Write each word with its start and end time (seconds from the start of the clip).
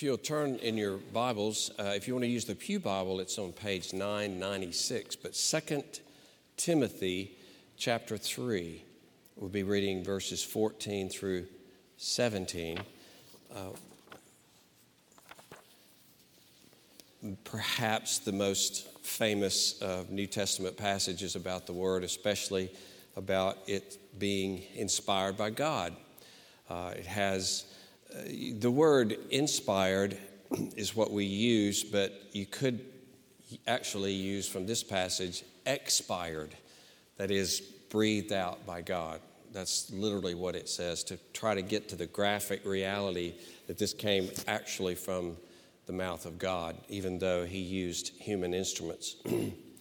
If 0.00 0.04
you'll 0.04 0.16
turn 0.16 0.56
in 0.56 0.78
your 0.78 0.96
Bibles, 0.96 1.70
uh, 1.78 1.92
if 1.94 2.08
you 2.08 2.14
want 2.14 2.24
to 2.24 2.30
use 2.30 2.46
the 2.46 2.54
Pew 2.54 2.80
Bible, 2.80 3.20
it's 3.20 3.38
on 3.38 3.52
page 3.52 3.92
996. 3.92 5.14
But 5.16 5.34
2 5.34 5.84
Timothy 6.56 7.36
chapter 7.76 8.16
3, 8.16 8.82
we'll 9.36 9.50
be 9.50 9.62
reading 9.62 10.02
verses 10.02 10.42
14 10.42 11.10
through 11.10 11.44
17. 11.98 12.80
Uh, 13.54 13.58
perhaps 17.44 18.20
the 18.20 18.32
most 18.32 18.88
famous 19.02 19.82
uh, 19.82 20.04
New 20.08 20.26
Testament 20.26 20.78
passages 20.78 21.36
about 21.36 21.66
the 21.66 21.74
Word, 21.74 22.04
especially 22.04 22.70
about 23.16 23.58
it 23.66 23.98
being 24.18 24.62
inspired 24.74 25.36
by 25.36 25.50
God. 25.50 25.94
Uh, 26.70 26.94
it 26.96 27.04
has 27.04 27.66
the 28.12 28.70
word 28.70 29.16
inspired 29.30 30.16
is 30.76 30.96
what 30.96 31.10
we 31.12 31.24
use, 31.24 31.84
but 31.84 32.12
you 32.32 32.46
could 32.46 32.84
actually 33.66 34.12
use 34.12 34.48
from 34.48 34.66
this 34.66 34.82
passage 34.82 35.44
expired, 35.66 36.54
that 37.16 37.30
is, 37.30 37.60
breathed 37.90 38.32
out 38.32 38.64
by 38.66 38.80
God. 38.80 39.20
That's 39.52 39.90
literally 39.90 40.34
what 40.34 40.54
it 40.54 40.68
says 40.68 41.02
to 41.04 41.18
try 41.32 41.54
to 41.54 41.62
get 41.62 41.88
to 41.88 41.96
the 41.96 42.06
graphic 42.06 42.64
reality 42.64 43.34
that 43.66 43.78
this 43.78 43.92
came 43.92 44.30
actually 44.46 44.94
from 44.94 45.36
the 45.86 45.92
mouth 45.92 46.24
of 46.24 46.38
God, 46.38 46.76
even 46.88 47.18
though 47.18 47.44
he 47.44 47.58
used 47.58 48.12
human 48.20 48.54
instruments. 48.54 49.16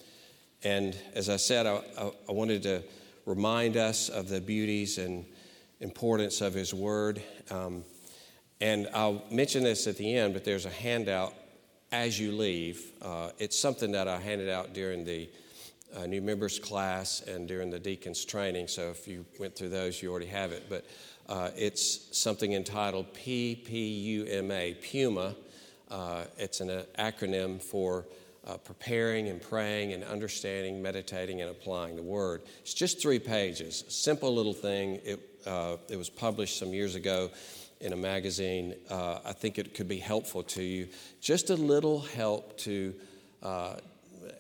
and 0.63 0.97
as 1.13 1.29
I 1.29 1.35
said, 1.35 1.67
I, 1.67 1.83
I, 1.99 2.11
I 2.29 2.31
wanted 2.31 2.63
to 2.63 2.83
remind 3.27 3.77
us 3.77 4.09
of 4.09 4.27
the 4.27 4.41
beauties 4.41 4.97
and 4.97 5.23
importance 5.81 6.41
of 6.41 6.55
his 6.55 6.73
word. 6.73 7.21
Um, 7.51 7.83
and 8.61 8.87
I'll 8.93 9.23
mention 9.31 9.63
this 9.63 9.87
at 9.87 9.97
the 9.97 10.15
end, 10.15 10.33
but 10.33 10.43
there's 10.43 10.65
a 10.65 10.69
handout 10.69 11.33
as 11.91 12.19
you 12.19 12.31
leave. 12.31 12.91
Uh, 13.01 13.31
it's 13.39 13.57
something 13.57 13.91
that 13.93 14.07
I 14.07 14.19
handed 14.19 14.49
out 14.49 14.73
during 14.73 15.05
the 15.05 15.29
uh, 15.95 16.05
new 16.05 16.21
members 16.21 16.59
class 16.59 17.21
and 17.21 17.47
during 17.47 17.69
the 17.69 17.79
deacons 17.79 18.25
training. 18.25 18.67
So 18.67 18.89
if 18.89 19.07
you 19.07 19.25
went 19.39 19.55
through 19.55 19.69
those, 19.69 20.01
you 20.01 20.11
already 20.11 20.27
have 20.27 20.51
it. 20.51 20.65
But 20.69 20.85
uh, 21.27 21.51
it's 21.55 22.17
something 22.17 22.53
entitled 22.53 23.13
PPUMA, 23.13 24.81
PUMA. 24.81 25.35
Uh, 25.89 26.23
it's 26.37 26.59
an 26.59 26.83
acronym 26.99 27.61
for 27.61 28.05
uh, 28.45 28.57
preparing 28.57 29.27
and 29.27 29.41
praying 29.41 29.93
and 29.93 30.03
understanding, 30.03 30.81
meditating, 30.81 31.41
and 31.41 31.49
applying 31.49 31.95
the 31.95 32.03
Word. 32.03 32.41
It's 32.61 32.73
just 32.73 33.01
three 33.01 33.19
pages, 33.19 33.83
simple 33.87 34.33
little 34.33 34.53
thing. 34.53 34.99
It, 35.03 35.19
uh, 35.45 35.77
it 35.87 35.97
was 35.97 36.09
published 36.09 36.57
some 36.57 36.73
years 36.73 36.95
ago 36.95 37.31
in 37.81 37.93
a 37.93 37.95
magazine, 37.95 38.75
uh, 38.89 39.19
I 39.25 39.33
think 39.33 39.57
it 39.57 39.73
could 39.73 39.87
be 39.87 39.99
helpful 39.99 40.43
to 40.43 40.63
you. 40.63 40.87
Just 41.21 41.49
a 41.49 41.55
little 41.55 42.01
help 42.01 42.57
to 42.59 42.93
uh, 43.41 43.75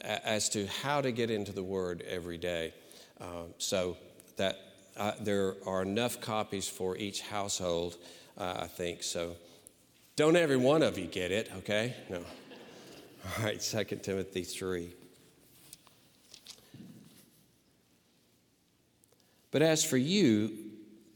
as 0.01 0.49
to 0.49 0.67
how 0.67 1.01
to 1.01 1.11
get 1.11 1.29
into 1.29 1.51
the 1.51 1.63
Word 1.63 2.03
every 2.07 2.37
day. 2.37 2.73
Uh, 3.19 3.43
so 3.57 3.97
that 4.37 4.57
uh, 4.97 5.13
there 5.21 5.55
are 5.65 5.81
enough 5.81 6.19
copies 6.21 6.67
for 6.67 6.97
each 6.97 7.21
household, 7.21 7.97
uh, 8.37 8.55
I 8.61 8.67
think. 8.67 9.03
So 9.03 9.35
don't 10.15 10.35
every 10.35 10.57
one 10.57 10.83
of 10.83 10.97
you 10.97 11.05
get 11.05 11.31
it, 11.31 11.49
okay? 11.57 11.95
No. 12.09 12.17
All 12.17 13.43
right, 13.43 13.59
2 13.59 13.83
Timothy 13.97 14.43
3. 14.43 14.93
But 19.51 19.61
as 19.61 19.83
for 19.83 19.97
you, 19.97 20.68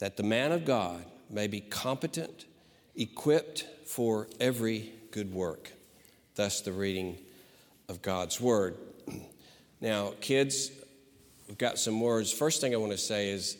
that 0.00 0.16
the 0.16 0.22
man 0.22 0.50
of 0.50 0.64
God 0.64 1.04
may 1.30 1.46
be 1.46 1.60
competent, 1.60 2.46
equipped 2.96 3.66
for 3.86 4.26
every 4.40 4.92
good 5.12 5.32
work. 5.32 5.72
Thus, 6.34 6.62
the 6.62 6.72
reading 6.72 7.18
of 7.88 8.02
God's 8.02 8.40
Word. 8.40 8.76
Now, 9.82 10.12
kids, 10.20 10.70
we've 11.48 11.56
got 11.56 11.78
some 11.78 12.02
words. 12.02 12.30
First 12.30 12.60
thing 12.60 12.74
I 12.74 12.76
want 12.76 12.92
to 12.92 12.98
say 12.98 13.30
is 13.30 13.56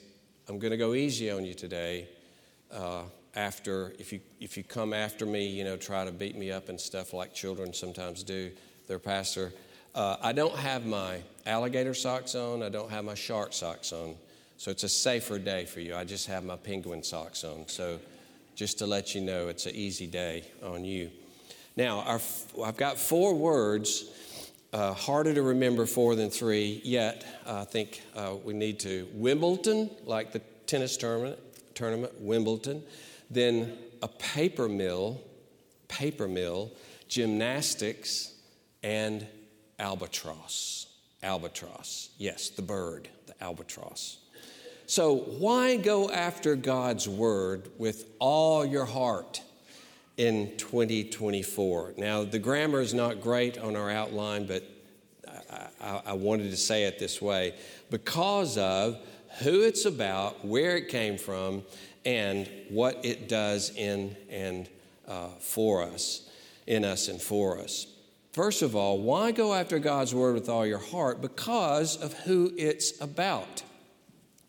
I'm 0.50 0.58
going 0.58 0.72
to 0.72 0.76
go 0.76 0.92
easy 0.92 1.30
on 1.30 1.46
you 1.46 1.54
today. 1.54 2.08
Uh, 2.70 3.04
after, 3.34 3.94
if 3.98 4.12
you, 4.12 4.20
if 4.38 4.58
you 4.58 4.62
come 4.62 4.92
after 4.92 5.24
me, 5.24 5.46
you 5.46 5.64
know, 5.64 5.78
try 5.78 6.04
to 6.04 6.12
beat 6.12 6.36
me 6.36 6.52
up 6.52 6.68
and 6.68 6.78
stuff 6.78 7.14
like 7.14 7.32
children 7.32 7.72
sometimes 7.72 8.22
do, 8.22 8.50
their 8.86 8.98
pastor. 8.98 9.50
Uh, 9.94 10.16
I 10.20 10.32
don't 10.32 10.56
have 10.56 10.84
my 10.84 11.22
alligator 11.46 11.94
socks 11.94 12.34
on, 12.34 12.62
I 12.62 12.68
don't 12.68 12.90
have 12.90 13.06
my 13.06 13.14
shark 13.14 13.54
socks 13.54 13.90
on. 13.90 14.16
So 14.60 14.70
it's 14.70 14.82
a 14.82 14.90
safer 14.90 15.38
day 15.38 15.64
for 15.64 15.80
you. 15.80 15.96
I 15.96 16.04
just 16.04 16.26
have 16.26 16.44
my 16.44 16.56
penguin 16.56 17.02
socks 17.02 17.44
on. 17.44 17.66
So 17.66 17.98
just 18.54 18.76
to 18.80 18.86
let 18.86 19.14
you 19.14 19.22
know, 19.22 19.48
it's 19.48 19.64
an 19.64 19.74
easy 19.74 20.06
day 20.06 20.44
on 20.62 20.84
you. 20.84 21.10
Now, 21.76 22.00
our, 22.00 22.20
I've 22.62 22.76
got 22.76 22.98
four 22.98 23.32
words, 23.32 24.04
uh, 24.74 24.92
harder 24.92 25.32
to 25.32 25.40
remember 25.40 25.86
four 25.86 26.14
than 26.14 26.28
three, 26.28 26.82
yet 26.84 27.24
I 27.46 27.64
think 27.64 28.02
uh, 28.14 28.34
we 28.44 28.52
need 28.52 28.78
to. 28.80 29.08
Wimbledon, 29.14 29.88
like 30.04 30.30
the 30.30 30.42
tennis 30.66 30.98
tournament, 30.98 31.38
tournament, 31.74 32.20
Wimbledon. 32.20 32.82
Then 33.30 33.78
a 34.02 34.08
paper 34.08 34.68
mill, 34.68 35.22
paper 35.88 36.28
mill, 36.28 36.70
gymnastics, 37.08 38.34
and 38.82 39.26
albatross. 39.78 40.86
Albatross. 41.22 42.10
Yes, 42.18 42.50
the 42.50 42.60
bird, 42.60 43.08
the 43.26 43.42
albatross. 43.42 44.19
So, 44.90 45.14
why 45.14 45.76
go 45.76 46.10
after 46.10 46.56
God's 46.56 47.08
word 47.08 47.70
with 47.78 48.06
all 48.18 48.66
your 48.66 48.86
heart 48.86 49.40
in 50.16 50.56
2024? 50.56 51.94
Now, 51.96 52.24
the 52.24 52.40
grammar 52.40 52.80
is 52.80 52.92
not 52.92 53.20
great 53.20 53.56
on 53.56 53.76
our 53.76 53.88
outline, 53.88 54.46
but 54.46 54.64
I, 55.48 55.68
I, 55.80 56.02
I 56.06 56.12
wanted 56.14 56.50
to 56.50 56.56
say 56.56 56.86
it 56.86 56.98
this 56.98 57.22
way 57.22 57.54
because 57.88 58.58
of 58.58 58.98
who 59.44 59.62
it's 59.62 59.84
about, 59.84 60.44
where 60.44 60.76
it 60.76 60.88
came 60.88 61.18
from, 61.18 61.62
and 62.04 62.50
what 62.68 62.98
it 63.04 63.28
does 63.28 63.70
in 63.76 64.16
and 64.28 64.68
uh, 65.06 65.28
for 65.38 65.84
us, 65.84 66.28
in 66.66 66.84
us 66.84 67.06
and 67.06 67.22
for 67.22 67.60
us. 67.60 67.86
First 68.32 68.62
of 68.62 68.74
all, 68.74 68.98
why 68.98 69.30
go 69.30 69.54
after 69.54 69.78
God's 69.78 70.12
word 70.12 70.34
with 70.34 70.48
all 70.48 70.66
your 70.66 70.78
heart? 70.78 71.20
Because 71.20 71.96
of 71.96 72.12
who 72.12 72.52
it's 72.56 73.00
about. 73.00 73.62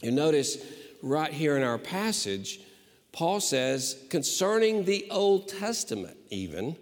You 0.01 0.11
notice 0.11 0.57
right 1.01 1.31
here 1.31 1.57
in 1.57 1.63
our 1.63 1.77
passage, 1.77 2.59
Paul 3.11 3.39
says, 3.39 3.97
concerning 4.09 4.85
the 4.85 5.07
Old 5.11 5.47
Testament, 5.47 6.17
even, 6.29 6.75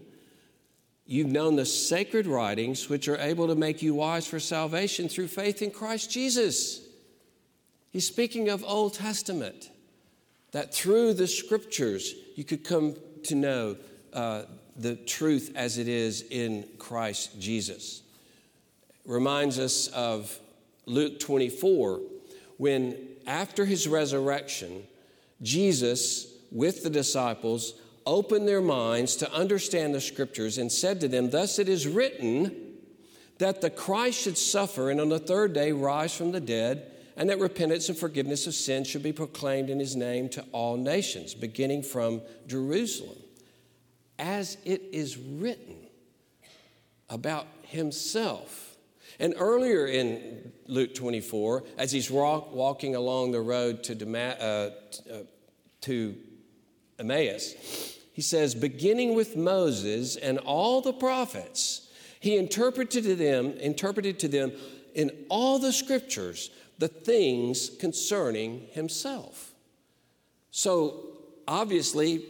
you've 1.05 1.27
known 1.27 1.55
the 1.55 1.65
sacred 1.65 2.27
writings 2.27 2.87
which 2.87 3.07
are 3.07 3.17
able 3.17 3.47
to 3.47 3.55
make 3.55 3.81
you 3.81 3.95
wise 3.95 4.27
for 4.27 4.39
salvation 4.39 5.09
through 5.09 5.27
faith 5.27 5.61
in 5.61 5.71
Christ 5.71 6.11
Jesus. 6.11 6.81
He's 7.91 8.07
speaking 8.07 8.49
of 8.49 8.63
Old 8.63 8.93
Testament, 8.93 9.71
that 10.51 10.73
through 10.73 11.13
the 11.13 11.27
scriptures 11.27 12.13
you 12.35 12.43
could 12.43 12.63
come 12.63 12.95
to 13.23 13.35
know 13.35 13.75
uh, 14.13 14.43
the 14.77 14.95
truth 14.95 15.51
as 15.55 15.77
it 15.77 15.87
is 15.87 16.21
in 16.29 16.65
Christ 16.77 17.39
Jesus. 17.39 18.01
Reminds 19.05 19.59
us 19.59 19.87
of 19.87 20.39
Luke 20.85 21.19
24 21.19 21.99
when 22.59 22.97
after 23.25 23.63
his 23.63 23.87
resurrection, 23.87 24.83
Jesus, 25.41 26.27
with 26.51 26.83
the 26.83 26.89
disciples, 26.89 27.73
opened 28.05 28.49
their 28.49 28.59
minds 28.59 29.15
to 29.15 29.33
understand 29.33 29.95
the 29.95 30.01
scriptures 30.01 30.57
and 30.57 30.69
said 30.69 30.99
to 30.99 31.07
them, 31.07 31.29
Thus 31.29 31.57
it 31.57 31.69
is 31.69 31.87
written 31.87 32.75
that 33.37 33.61
the 33.61 33.69
Christ 33.69 34.19
should 34.19 34.37
suffer 34.37 34.91
and 34.91 34.99
on 34.99 35.07
the 35.07 35.19
third 35.19 35.53
day 35.53 35.71
rise 35.71 36.13
from 36.13 36.33
the 36.33 36.41
dead, 36.41 36.91
and 37.15 37.29
that 37.29 37.39
repentance 37.39 37.87
and 37.87 37.97
forgiveness 37.97 38.45
of 38.45 38.53
sins 38.53 38.87
should 38.87 39.03
be 39.03 39.13
proclaimed 39.13 39.69
in 39.69 39.79
his 39.79 39.95
name 39.95 40.27
to 40.27 40.45
all 40.51 40.75
nations, 40.75 41.33
beginning 41.33 41.81
from 41.81 42.21
Jerusalem. 42.45 43.17
As 44.17 44.57
it 44.65 44.81
is 44.91 45.17
written 45.17 45.77
about 47.09 47.47
himself 47.61 48.75
and 49.17 49.33
earlier 49.37 49.87
in 49.87 50.51
Luke 50.69 50.93
24, 50.93 51.63
as 51.77 51.91
he's 51.91 52.09
walk, 52.11 52.53
walking 52.53 52.95
along 52.95 53.31
the 53.31 53.41
road 53.41 53.83
to, 53.83 54.17
uh, 54.17 54.69
uh, 55.11 55.17
to 55.81 56.15
Emmaus, 56.99 57.97
He 58.13 58.21
says, 58.21 58.53
beginning 58.53 59.15
with 59.15 59.35
Moses 59.35 60.15
and 60.15 60.37
all 60.39 60.81
the 60.81 60.93
prophets, 60.93 61.89
he 62.19 62.37
interpreted 62.37 63.03
to 63.03 63.15
them, 63.15 63.53
interpreted 63.59 64.19
to 64.19 64.27
them 64.27 64.51
in 64.93 65.11
all 65.29 65.57
the 65.57 65.71
scriptures 65.71 66.51
the 66.77 66.87
things 66.87 67.69
concerning 67.79 68.67
himself. 68.71 69.53
So 70.51 71.07
obviously, 71.47 72.25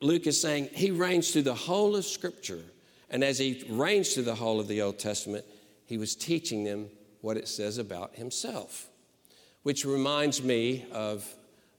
Luke 0.00 0.26
is 0.26 0.40
saying 0.40 0.70
he 0.72 0.90
reigns 0.90 1.30
through 1.30 1.42
the 1.42 1.54
whole 1.54 1.96
of 1.96 2.04
scripture. 2.04 2.62
And 3.10 3.22
as 3.22 3.38
he 3.38 3.64
reigns 3.68 4.14
through 4.14 4.24
the 4.24 4.34
whole 4.34 4.60
of 4.60 4.68
the 4.68 4.82
Old 4.82 4.98
Testament, 4.98 5.44
he 5.86 5.98
was 5.98 6.14
teaching 6.14 6.64
them 6.64 6.88
what 7.24 7.38
it 7.38 7.48
says 7.48 7.78
about 7.78 8.14
himself. 8.14 8.90
Which 9.62 9.86
reminds 9.86 10.42
me 10.42 10.84
of 10.92 11.26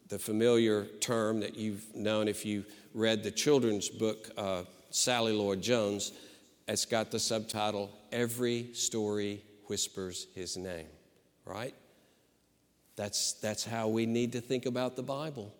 the 0.09 0.17
familiar 0.17 0.85
term 0.99 1.39
that 1.41 1.55
you've 1.55 1.85
known 1.95 2.27
if 2.27 2.47
you 2.47 2.65
read 2.95 3.21
the 3.21 3.29
children's 3.29 3.87
book, 3.87 4.31
uh, 4.37 4.63
Sally 4.89 5.33
Lloyd 5.33 5.61
Jones. 5.61 6.13
It's 6.67 6.85
got 6.85 7.11
the 7.11 7.19
subtitle, 7.19 7.91
Every 8.11 8.73
Story 8.73 9.43
Whispers 9.67 10.25
His 10.33 10.57
Name, 10.57 10.87
right? 11.45 11.75
That's, 12.95 13.33
that's 13.33 13.63
how 13.63 13.87
we 13.87 14.07
need 14.07 14.31
to 14.31 14.41
think 14.41 14.65
about 14.65 14.95
the 14.95 15.03
Bible, 15.03 15.53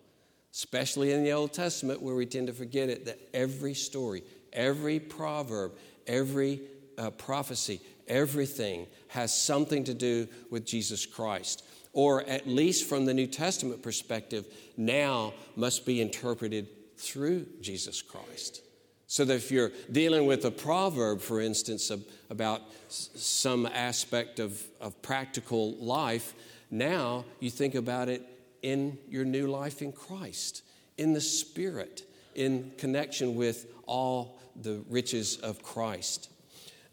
especially 0.52 1.12
in 1.12 1.22
the 1.22 1.30
Old 1.30 1.52
Testament 1.52 2.02
where 2.02 2.16
we 2.16 2.26
tend 2.26 2.48
to 2.48 2.52
forget 2.52 2.88
it 2.88 3.04
that 3.04 3.20
every 3.32 3.74
story, 3.74 4.24
every 4.52 4.98
proverb, 4.98 5.76
every 6.08 6.62
uh, 6.98 7.10
prophecy, 7.10 7.80
everything 8.08 8.86
has 9.08 9.36
something 9.36 9.84
to 9.84 9.94
do 9.94 10.28
with 10.50 10.66
Jesus 10.66 11.06
Christ. 11.06 11.64
Or 11.92 12.22
at 12.24 12.46
least 12.46 12.88
from 12.88 13.06
the 13.06 13.14
New 13.14 13.26
Testament 13.26 13.82
perspective, 13.82 14.46
now 14.76 15.32
must 15.56 15.86
be 15.86 16.00
interpreted 16.00 16.68
through 16.96 17.46
Jesus 17.60 18.02
Christ. 18.02 18.62
So 19.06 19.24
that 19.24 19.34
if 19.34 19.50
you're 19.50 19.70
dealing 19.90 20.26
with 20.26 20.44
a 20.44 20.50
proverb, 20.50 21.20
for 21.20 21.40
instance, 21.40 21.92
about 22.28 22.62
some 22.88 23.66
aspect 23.66 24.40
of, 24.40 24.62
of 24.80 25.00
practical 25.00 25.74
life, 25.76 26.34
now 26.70 27.24
you 27.40 27.50
think 27.50 27.74
about 27.74 28.08
it 28.08 28.22
in 28.62 28.98
your 29.08 29.24
new 29.24 29.46
life 29.46 29.80
in 29.80 29.92
Christ, 29.92 30.62
in 30.98 31.12
the 31.12 31.20
Spirit, 31.20 32.02
in 32.34 32.72
connection 32.78 33.36
with 33.36 33.66
all 33.86 34.38
the 34.60 34.82
riches 34.88 35.36
of 35.36 35.62
Christ. 35.62 36.30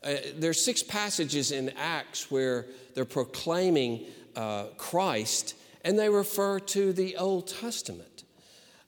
Uh, 0.03 0.15
there 0.35 0.49
are 0.49 0.53
six 0.53 0.83
passages 0.83 1.51
in 1.51 1.69
Acts 1.77 2.29
where 2.29 2.65
they're 2.93 3.05
proclaiming 3.05 4.05
uh, 4.35 4.65
Christ 4.77 5.55
and 5.83 5.97
they 5.97 6.09
refer 6.09 6.59
to 6.59 6.93
the 6.93 7.17
Old 7.17 7.47
Testament. 7.47 8.23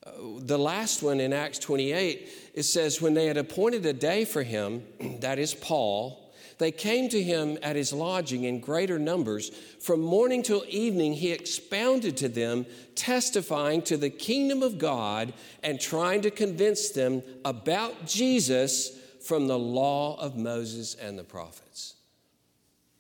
Uh, 0.06 0.12
the 0.40 0.58
last 0.58 1.04
one 1.04 1.20
in 1.20 1.34
Acts 1.34 1.60
28, 1.60 2.30
it 2.54 2.64
says, 2.64 3.02
When 3.02 3.14
they 3.14 3.28
had 3.28 3.38
appointed 3.38 3.86
a 3.86 3.94
day 3.94 4.26
for 4.26 4.44
him, 4.44 4.84
that 5.20 5.40
is 5.40 5.54
Paul, 5.54 6.22
they 6.58 6.72
came 6.72 7.10
to 7.10 7.22
him 7.22 7.58
at 7.62 7.76
his 7.76 7.92
lodging 7.92 8.46
in 8.46 8.62
greater 8.62 8.98
numbers. 8.98 9.50
From 9.82 10.00
morning 10.00 10.42
till 10.42 10.64
evening, 10.70 11.14
he 11.14 11.32
expounded 11.32 12.16
to 12.18 12.30
them, 12.30 12.66
testifying 12.96 13.82
to 13.84 13.98
the 13.98 14.10
kingdom 14.10 14.64
of 14.64 14.78
God 14.78 15.34
and 15.64 15.82
trying 15.82 16.22
to 16.22 16.32
convince 16.32 16.90
them 16.90 17.24
about 17.44 18.06
Jesus 18.06 18.98
from 19.26 19.48
the 19.48 19.58
law 19.58 20.20
of 20.20 20.38
Moses 20.38 20.96
and 20.96 21.18
the 21.18 21.24
prophets. 21.24 21.96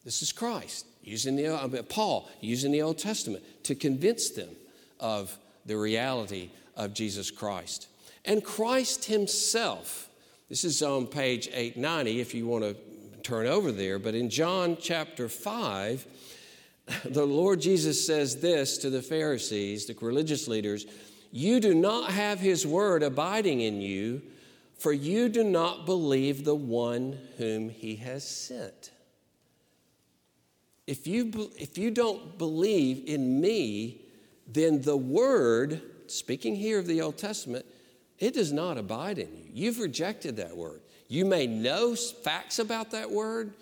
This 0.03 0.21
is 0.21 0.31
Christ 0.31 0.85
using 1.03 1.35
the 1.35 1.85
Paul 1.87 2.27
using 2.41 2.71
the 2.71 2.81
Old 2.81 2.97
Testament 2.97 3.43
to 3.63 3.75
convince 3.75 4.31
them 4.31 4.49
of 4.99 5.37
the 5.65 5.77
reality 5.77 6.49
of 6.75 6.93
Jesus 6.93 7.29
Christ. 7.31 7.87
And 8.25 8.43
Christ 8.43 9.05
himself, 9.05 10.09
this 10.49 10.63
is 10.63 10.81
on 10.81 11.07
page 11.07 11.47
890 11.47 12.19
if 12.19 12.33
you 12.33 12.47
want 12.47 12.63
to 12.63 12.75
turn 13.21 13.45
over 13.45 13.71
there, 13.71 13.99
but 13.99 14.15
in 14.15 14.29
John 14.29 14.77
chapter 14.79 15.29
5, 15.29 16.05
the 17.05 17.25
Lord 17.25 17.61
Jesus 17.61 18.05
says 18.05 18.41
this 18.41 18.77
to 18.79 18.89
the 18.89 19.01
Pharisees, 19.01 19.85
the 19.85 19.95
religious 20.01 20.47
leaders 20.47 20.85
You 21.31 21.59
do 21.59 21.73
not 21.73 22.11
have 22.11 22.39
his 22.39 22.65
word 22.65 23.03
abiding 23.03 23.61
in 23.61 23.81
you, 23.81 24.21
for 24.77 24.93
you 24.93 25.29
do 25.29 25.43
not 25.43 25.85
believe 25.85 26.43
the 26.43 26.55
one 26.55 27.17
whom 27.37 27.69
he 27.69 27.95
has 27.97 28.27
sent. 28.27 28.91
If 30.87 31.07
you, 31.07 31.51
if 31.57 31.77
you 31.77 31.89
don't 31.89 32.37
believe 32.37 33.03
in 33.07 33.41
me, 33.41 34.01
then 34.47 34.81
the 34.81 34.97
word, 34.97 35.81
speaking 36.07 36.55
here 36.55 36.77
of 36.77 36.85
the 36.85 37.01
Old 37.01 37.17
Testament, 37.17 37.65
it 38.19 38.33
does 38.33 38.53
not 38.53 38.77
abide 38.77 39.17
in 39.17 39.35
you. 39.35 39.49
You've 39.51 39.79
rejected 39.79 40.37
that 40.37 40.55
word. 40.55 40.81
You 41.07 41.25
may 41.25 41.47
know 41.47 41.95
facts 41.95 42.59
about 42.59 42.91
that 42.91 43.09
word. 43.09 43.53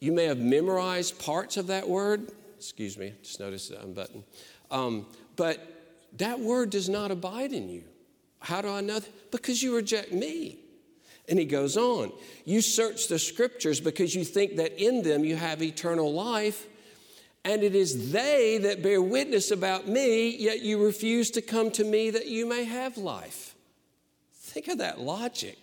You 0.00 0.12
may 0.12 0.24
have 0.24 0.38
memorized 0.38 1.18
parts 1.18 1.56
of 1.56 1.68
that 1.68 1.88
word. 1.88 2.32
Excuse 2.56 2.98
me, 2.98 3.14
just 3.22 3.40
noticed 3.40 3.70
that 3.70 3.82
unbutton. 3.82 4.24
Um, 4.70 5.06
but 5.36 5.60
that 6.18 6.40
word 6.40 6.70
does 6.70 6.88
not 6.88 7.10
abide 7.10 7.52
in 7.52 7.68
you. 7.68 7.84
How 8.44 8.60
do 8.60 8.68
I 8.68 8.82
know 8.82 8.98
that? 8.98 9.30
Because 9.30 9.62
you 9.62 9.74
reject 9.74 10.12
me. 10.12 10.58
And 11.30 11.38
he 11.38 11.46
goes 11.46 11.78
on, 11.78 12.12
you 12.44 12.60
search 12.60 13.08
the 13.08 13.18
scriptures 13.18 13.80
because 13.80 14.14
you 14.14 14.22
think 14.22 14.56
that 14.56 14.78
in 14.78 15.02
them 15.02 15.24
you 15.24 15.36
have 15.36 15.62
eternal 15.62 16.12
life, 16.12 16.66
and 17.46 17.62
it 17.62 17.74
is 17.74 18.12
they 18.12 18.58
that 18.58 18.82
bear 18.82 19.00
witness 19.00 19.50
about 19.50 19.88
me, 19.88 20.36
yet 20.36 20.60
you 20.60 20.84
refuse 20.84 21.30
to 21.30 21.40
come 21.40 21.70
to 21.70 21.84
me 21.84 22.10
that 22.10 22.26
you 22.26 22.44
may 22.44 22.64
have 22.64 22.98
life. 22.98 23.54
Think 24.34 24.68
of 24.68 24.78
that 24.78 25.00
logic. 25.00 25.56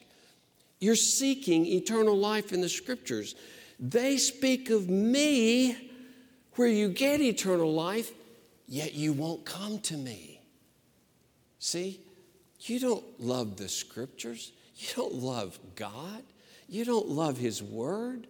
You're 0.79 0.95
seeking 0.95 1.67
eternal 1.67 2.17
life 2.17 2.51
in 2.51 2.61
the 2.61 2.69
scriptures. 2.69 3.35
They 3.79 4.17
speak 4.17 4.71
of 4.71 4.89
me 4.89 5.91
where 6.55 6.67
you 6.67 6.89
get 6.89 7.21
eternal 7.21 7.71
life, 7.71 8.11
yet 8.67 8.95
you 8.95 9.13
won't 9.13 9.45
come 9.45 9.77
to 9.81 9.97
me. 9.97 10.41
See, 11.59 11.99
you 12.69 12.79
don't 12.79 13.03
love 13.19 13.57
the 13.57 13.69
scriptures. 13.69 14.51
You 14.75 14.87
don't 14.95 15.15
love 15.15 15.59
God. 15.75 16.23
You 16.67 16.85
don't 16.85 17.09
love 17.09 17.37
His 17.37 17.61
Word 17.61 18.27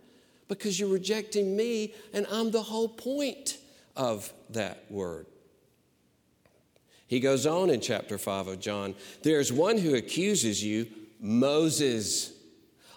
because 0.48 0.80
you're 0.80 0.90
rejecting 0.90 1.56
me, 1.56 1.94
and 2.14 2.26
I'm 2.32 2.52
the 2.52 2.62
whole 2.62 2.90
point 2.90 3.58
of 3.96 4.32
that 4.50 4.86
Word. 4.90 5.28
He 7.08 7.20
goes 7.20 7.46
on 7.46 7.70
in 7.70 7.82
chapter 7.82 8.18
5 8.18 8.48
of 8.48 8.60
John 8.60 8.96
there's 9.22 9.52
one 9.52 9.78
who 9.78 9.96
accuses 9.96 10.64
you, 10.64 10.88
Moses 11.20 12.32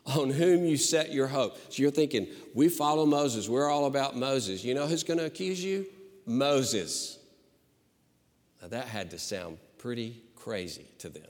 on 0.06 0.30
whom 0.30 0.64
you 0.64 0.76
set 0.76 1.12
your 1.12 1.26
hope. 1.26 1.56
So 1.70 1.82
you're 1.82 1.90
thinking, 1.90 2.28
we 2.54 2.68
follow 2.68 3.06
Moses. 3.06 3.48
We're 3.48 3.70
all 3.70 3.86
about 3.86 4.16
Moses. 4.16 4.62
You 4.64 4.74
know 4.74 4.86
who's 4.86 5.02
going 5.02 5.18
to 5.18 5.24
accuse 5.24 5.64
you? 5.64 5.86
Moses. 6.26 7.18
Now 8.60 8.68
that 8.68 8.86
had 8.86 9.10
to 9.12 9.18
sound 9.18 9.58
pretty 9.78 10.22
crazy 10.44 10.84
to 10.98 11.08
them. 11.08 11.22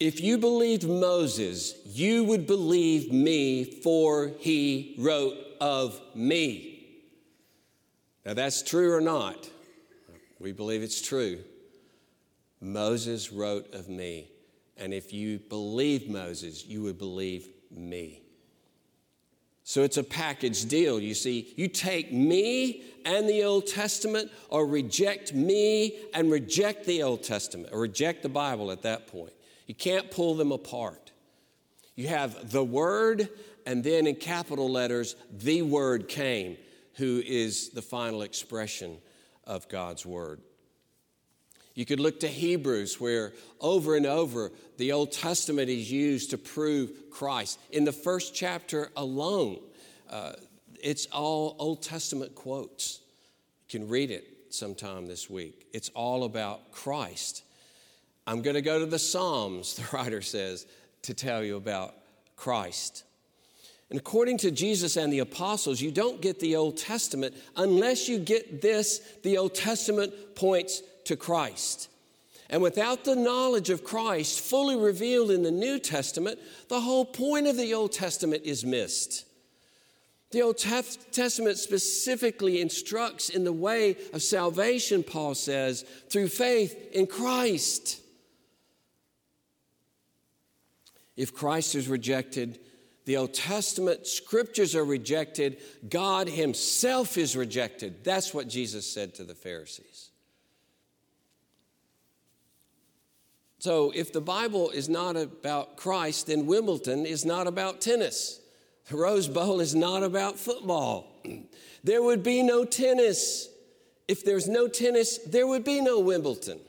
If 0.00 0.18
you 0.18 0.38
believed 0.38 0.88
Moses, 0.88 1.74
you 1.84 2.24
would 2.24 2.46
believe 2.46 3.12
me, 3.12 3.64
for 3.64 4.32
he 4.38 4.94
wrote 4.98 5.36
of 5.60 6.00
me. 6.14 6.88
Now 8.24 8.32
that's 8.32 8.62
true 8.62 8.94
or 8.94 9.02
not? 9.02 9.50
We 10.38 10.52
believe 10.52 10.82
it's 10.82 11.02
true. 11.02 11.40
Moses 12.62 13.30
wrote 13.30 13.74
of 13.74 13.90
me. 13.90 14.30
And 14.78 14.94
if 14.94 15.12
you 15.12 15.38
believe 15.38 16.08
Moses, 16.08 16.64
you 16.64 16.80
would 16.84 16.96
believe 16.96 17.46
me. 17.70 18.22
So 19.70 19.84
it's 19.84 19.98
a 19.98 20.02
package 20.02 20.64
deal. 20.64 20.98
You 20.98 21.14
see, 21.14 21.54
you 21.56 21.68
take 21.68 22.12
me 22.12 22.82
and 23.04 23.28
the 23.28 23.44
Old 23.44 23.68
Testament, 23.68 24.32
or 24.48 24.66
reject 24.66 25.32
me 25.32 25.96
and 26.12 26.28
reject 26.28 26.86
the 26.86 27.04
Old 27.04 27.22
Testament, 27.22 27.68
or 27.70 27.78
reject 27.78 28.24
the 28.24 28.28
Bible 28.28 28.72
at 28.72 28.82
that 28.82 29.06
point. 29.06 29.32
You 29.68 29.76
can't 29.76 30.10
pull 30.10 30.34
them 30.34 30.50
apart. 30.50 31.12
You 31.94 32.08
have 32.08 32.50
the 32.50 32.64
Word, 32.64 33.28
and 33.64 33.84
then 33.84 34.08
in 34.08 34.16
capital 34.16 34.68
letters, 34.68 35.14
the 35.30 35.62
Word 35.62 36.08
came, 36.08 36.56
who 36.94 37.22
is 37.24 37.68
the 37.68 37.80
final 37.80 38.22
expression 38.22 38.98
of 39.44 39.68
God's 39.68 40.04
Word. 40.04 40.40
You 41.74 41.86
could 41.86 42.00
look 42.00 42.20
to 42.20 42.28
Hebrews, 42.28 43.00
where 43.00 43.32
over 43.60 43.96
and 43.96 44.06
over 44.06 44.50
the 44.76 44.92
Old 44.92 45.12
Testament 45.12 45.68
is 45.68 45.90
used 45.90 46.30
to 46.30 46.38
prove 46.38 46.92
Christ. 47.10 47.58
In 47.70 47.84
the 47.84 47.92
first 47.92 48.34
chapter 48.34 48.90
alone, 48.96 49.60
uh, 50.10 50.32
it's 50.82 51.06
all 51.06 51.56
Old 51.58 51.82
Testament 51.82 52.34
quotes. 52.34 53.00
You 53.68 53.78
can 53.78 53.88
read 53.88 54.10
it 54.10 54.26
sometime 54.50 55.06
this 55.06 55.30
week. 55.30 55.66
It's 55.72 55.90
all 55.90 56.24
about 56.24 56.72
Christ. 56.72 57.44
I'm 58.26 58.42
going 58.42 58.54
to 58.54 58.62
go 58.62 58.78
to 58.78 58.86
the 58.86 58.98
Psalms, 58.98 59.74
the 59.76 59.96
writer 59.96 60.22
says, 60.22 60.66
to 61.02 61.14
tell 61.14 61.42
you 61.44 61.56
about 61.56 61.94
Christ. 62.36 63.04
And 63.90 63.98
according 63.98 64.38
to 64.38 64.50
Jesus 64.52 64.96
and 64.96 65.12
the 65.12 65.18
apostles, 65.18 65.80
you 65.80 65.90
don't 65.90 66.20
get 66.20 66.38
the 66.38 66.56
Old 66.56 66.76
Testament 66.76 67.34
unless 67.56 68.08
you 68.08 68.18
get 68.18 68.62
this 68.62 69.00
the 69.22 69.36
Old 69.36 69.54
Testament 69.54 70.12
points 70.36 70.82
to 71.10 71.16
Christ. 71.16 71.88
And 72.48 72.62
without 72.62 73.04
the 73.04 73.16
knowledge 73.16 73.68
of 73.68 73.82
Christ 73.82 74.40
fully 74.40 74.76
revealed 74.76 75.32
in 75.32 75.42
the 75.42 75.50
New 75.50 75.80
Testament, 75.80 76.38
the 76.68 76.80
whole 76.80 77.04
point 77.04 77.48
of 77.48 77.56
the 77.56 77.74
Old 77.74 77.90
Testament 77.90 78.42
is 78.44 78.64
missed. 78.64 79.26
The 80.30 80.42
Old 80.42 80.56
Testament 80.56 81.58
specifically 81.58 82.60
instructs 82.60 83.28
in 83.28 83.42
the 83.42 83.52
way 83.52 83.96
of 84.12 84.22
salvation, 84.22 85.02
Paul 85.02 85.34
says, 85.34 85.84
through 86.08 86.28
faith 86.28 86.92
in 86.92 87.08
Christ. 87.08 88.00
If 91.16 91.34
Christ 91.34 91.74
is 91.74 91.88
rejected, 91.88 92.60
the 93.04 93.16
Old 93.16 93.34
Testament 93.34 94.06
scriptures 94.06 94.76
are 94.76 94.84
rejected, 94.84 95.58
God 95.88 96.28
Himself 96.28 97.18
is 97.18 97.36
rejected. 97.36 98.04
That's 98.04 98.32
what 98.32 98.46
Jesus 98.46 98.86
said 98.86 99.16
to 99.16 99.24
the 99.24 99.34
Pharisees. 99.34 100.09
So, 103.60 103.92
if 103.94 104.10
the 104.10 104.22
Bible 104.22 104.70
is 104.70 104.88
not 104.88 105.16
about 105.16 105.76
Christ, 105.76 106.28
then 106.28 106.46
Wimbledon 106.46 107.04
is 107.04 107.26
not 107.26 107.46
about 107.46 107.82
tennis. 107.82 108.40
The 108.88 108.96
Rose 108.96 109.28
Bowl 109.28 109.60
is 109.60 109.74
not 109.74 110.02
about 110.02 110.38
football. 110.38 111.06
There 111.82 112.02
would 112.02 112.22
be 112.22 112.42
no 112.42 112.66
tennis. 112.66 113.48
If 114.06 114.22
there's 114.22 114.46
no 114.46 114.68
tennis, 114.68 115.16
there 115.16 115.46
would 115.46 115.64
be 115.64 115.80
no 115.80 115.98
Wimbledon. 115.98 116.60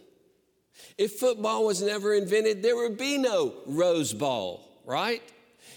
If 0.97 1.19
football 1.19 1.65
was 1.65 1.81
never 1.81 2.13
invented, 2.13 2.63
there 2.63 2.77
would 2.77 2.97
be 2.97 3.17
no 3.17 3.53
Rose 3.65 4.13
Bowl, 4.13 4.65
right? 4.85 5.21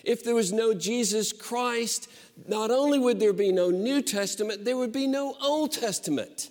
If 0.05 0.23
there 0.23 0.37
was 0.37 0.53
no 0.53 0.73
Jesus 0.73 1.33
Christ, 1.33 2.09
not 2.47 2.71
only 2.71 3.01
would 3.01 3.19
there 3.19 3.33
be 3.33 3.51
no 3.51 3.71
New 3.71 4.03
Testament, 4.03 4.65
there 4.65 4.77
would 4.77 4.93
be 4.93 5.09
no 5.09 5.37
Old 5.43 5.73
Testament. 5.73 6.51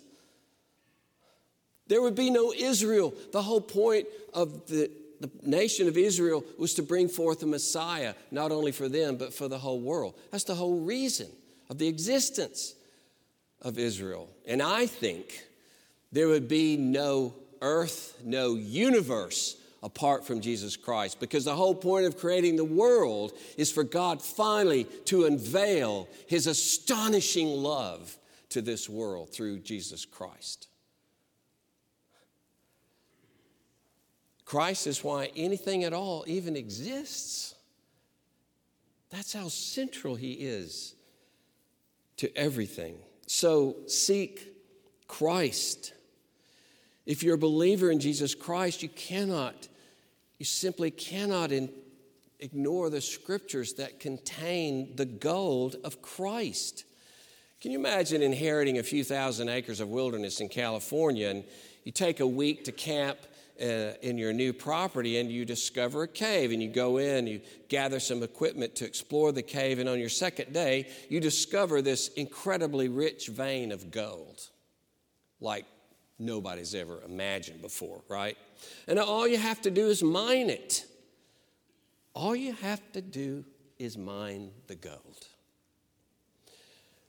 There 1.87 2.01
would 2.01 2.15
be 2.15 2.29
no 2.29 2.53
Israel. 2.53 3.13
The 3.31 3.41
whole 3.41 3.61
point 3.61 4.07
of 4.33 4.67
the, 4.67 4.89
the 5.19 5.29
nation 5.43 5.87
of 5.87 5.97
Israel 5.97 6.43
was 6.57 6.73
to 6.75 6.83
bring 6.83 7.07
forth 7.07 7.43
a 7.43 7.45
Messiah, 7.45 8.13
not 8.31 8.51
only 8.51 8.71
for 8.71 8.87
them, 8.87 9.17
but 9.17 9.33
for 9.33 9.47
the 9.47 9.59
whole 9.59 9.79
world. 9.79 10.15
That's 10.31 10.45
the 10.45 10.55
whole 10.55 10.79
reason 10.79 11.27
of 11.69 11.77
the 11.77 11.87
existence 11.87 12.75
of 13.61 13.77
Israel. 13.77 14.29
And 14.45 14.61
I 14.61 14.85
think 14.85 15.41
there 16.11 16.27
would 16.27 16.47
be 16.47 16.77
no 16.77 17.33
earth, 17.61 18.17
no 18.23 18.55
universe 18.55 19.57
apart 19.81 20.25
from 20.25 20.39
Jesus 20.39 20.77
Christ. 20.77 21.19
Because 21.19 21.45
the 21.45 21.55
whole 21.55 21.75
point 21.75 22.05
of 22.05 22.17
creating 22.17 22.55
the 22.55 22.63
world 22.63 23.33
is 23.57 23.71
for 23.71 23.83
God 23.83 24.21
finally 24.21 24.85
to 25.05 25.25
unveil 25.25 26.07
his 26.27 26.47
astonishing 26.47 27.49
love 27.49 28.17
to 28.49 28.61
this 28.61 28.87
world 28.89 29.31
through 29.33 29.59
Jesus 29.59 30.05
Christ. 30.05 30.67
Christ 34.53 34.85
is 34.85 35.03
why 35.03 35.31
anything 35.35 35.83
at 35.83 35.93
all 35.93 36.23
even 36.27 36.55
exists. 36.55 37.55
That's 39.09 39.33
how 39.33 39.47
central 39.47 40.13
he 40.13 40.33
is 40.33 40.93
to 42.17 42.31
everything. 42.37 42.97
So 43.25 43.77
seek 43.87 44.53
Christ. 45.07 45.93
If 47.07 47.23
you're 47.23 47.33
a 47.33 47.39
believer 47.39 47.89
in 47.89 47.99
Jesus 47.99 48.35
Christ, 48.35 48.83
you 48.83 48.89
cannot 48.89 49.69
you 50.37 50.45
simply 50.45 50.91
cannot 50.91 51.51
in, 51.51 51.71
ignore 52.39 52.91
the 52.91 53.01
scriptures 53.01 53.73
that 53.73 53.99
contain 53.99 54.95
the 54.95 55.05
gold 55.05 55.77
of 55.83 56.03
Christ. 56.03 56.83
Can 57.59 57.71
you 57.71 57.79
imagine 57.79 58.21
inheriting 58.21 58.77
a 58.77 58.83
few 58.83 59.03
thousand 59.03 59.49
acres 59.49 59.79
of 59.79 59.89
wilderness 59.89 60.41
in 60.41 60.47
California 60.47 61.29
and 61.29 61.43
you 61.85 61.91
take 61.91 62.19
a 62.19 62.27
week 62.27 62.65
to 62.65 62.71
camp 62.71 63.17
Uh, 63.61 63.93
in 64.01 64.17
your 64.17 64.33
new 64.33 64.51
property 64.51 65.19
and 65.19 65.31
you 65.31 65.45
discover 65.45 66.03
a 66.03 66.07
cave 66.07 66.51
and 66.51 66.61
you 66.61 66.67
go 66.67 66.97
in, 66.97 67.27
you 67.27 67.39
gather 67.69 67.99
some 67.99 68.23
equipment 68.23 68.73
to 68.73 68.83
explore 68.83 69.31
the 69.31 69.43
cave, 69.43 69.77
and 69.77 69.87
on 69.87 69.99
your 69.99 70.09
second 70.09 70.51
day, 70.51 70.89
you 71.07 71.19
discover 71.19 71.79
this 71.79 72.07
incredibly 72.09 72.89
rich 72.89 73.27
vein 73.27 73.71
of 73.71 73.91
gold, 73.91 74.49
like 75.39 75.65
nobody's 76.17 76.73
ever 76.73 76.99
imagined 77.05 77.61
before, 77.61 78.01
right? 78.09 78.37
And 78.87 78.97
all 78.97 79.27
you 79.27 79.37
have 79.37 79.61
to 79.61 79.71
do 79.71 79.87
is 79.87 80.01
mine 80.01 80.49
it. 80.49 80.85
All 82.15 82.35
you 82.35 82.53
have 82.53 82.81
to 82.93 83.01
do 83.01 83.45
is 83.77 83.97
mine 83.97 84.51
the 84.67 84.75
gold. 84.75 85.27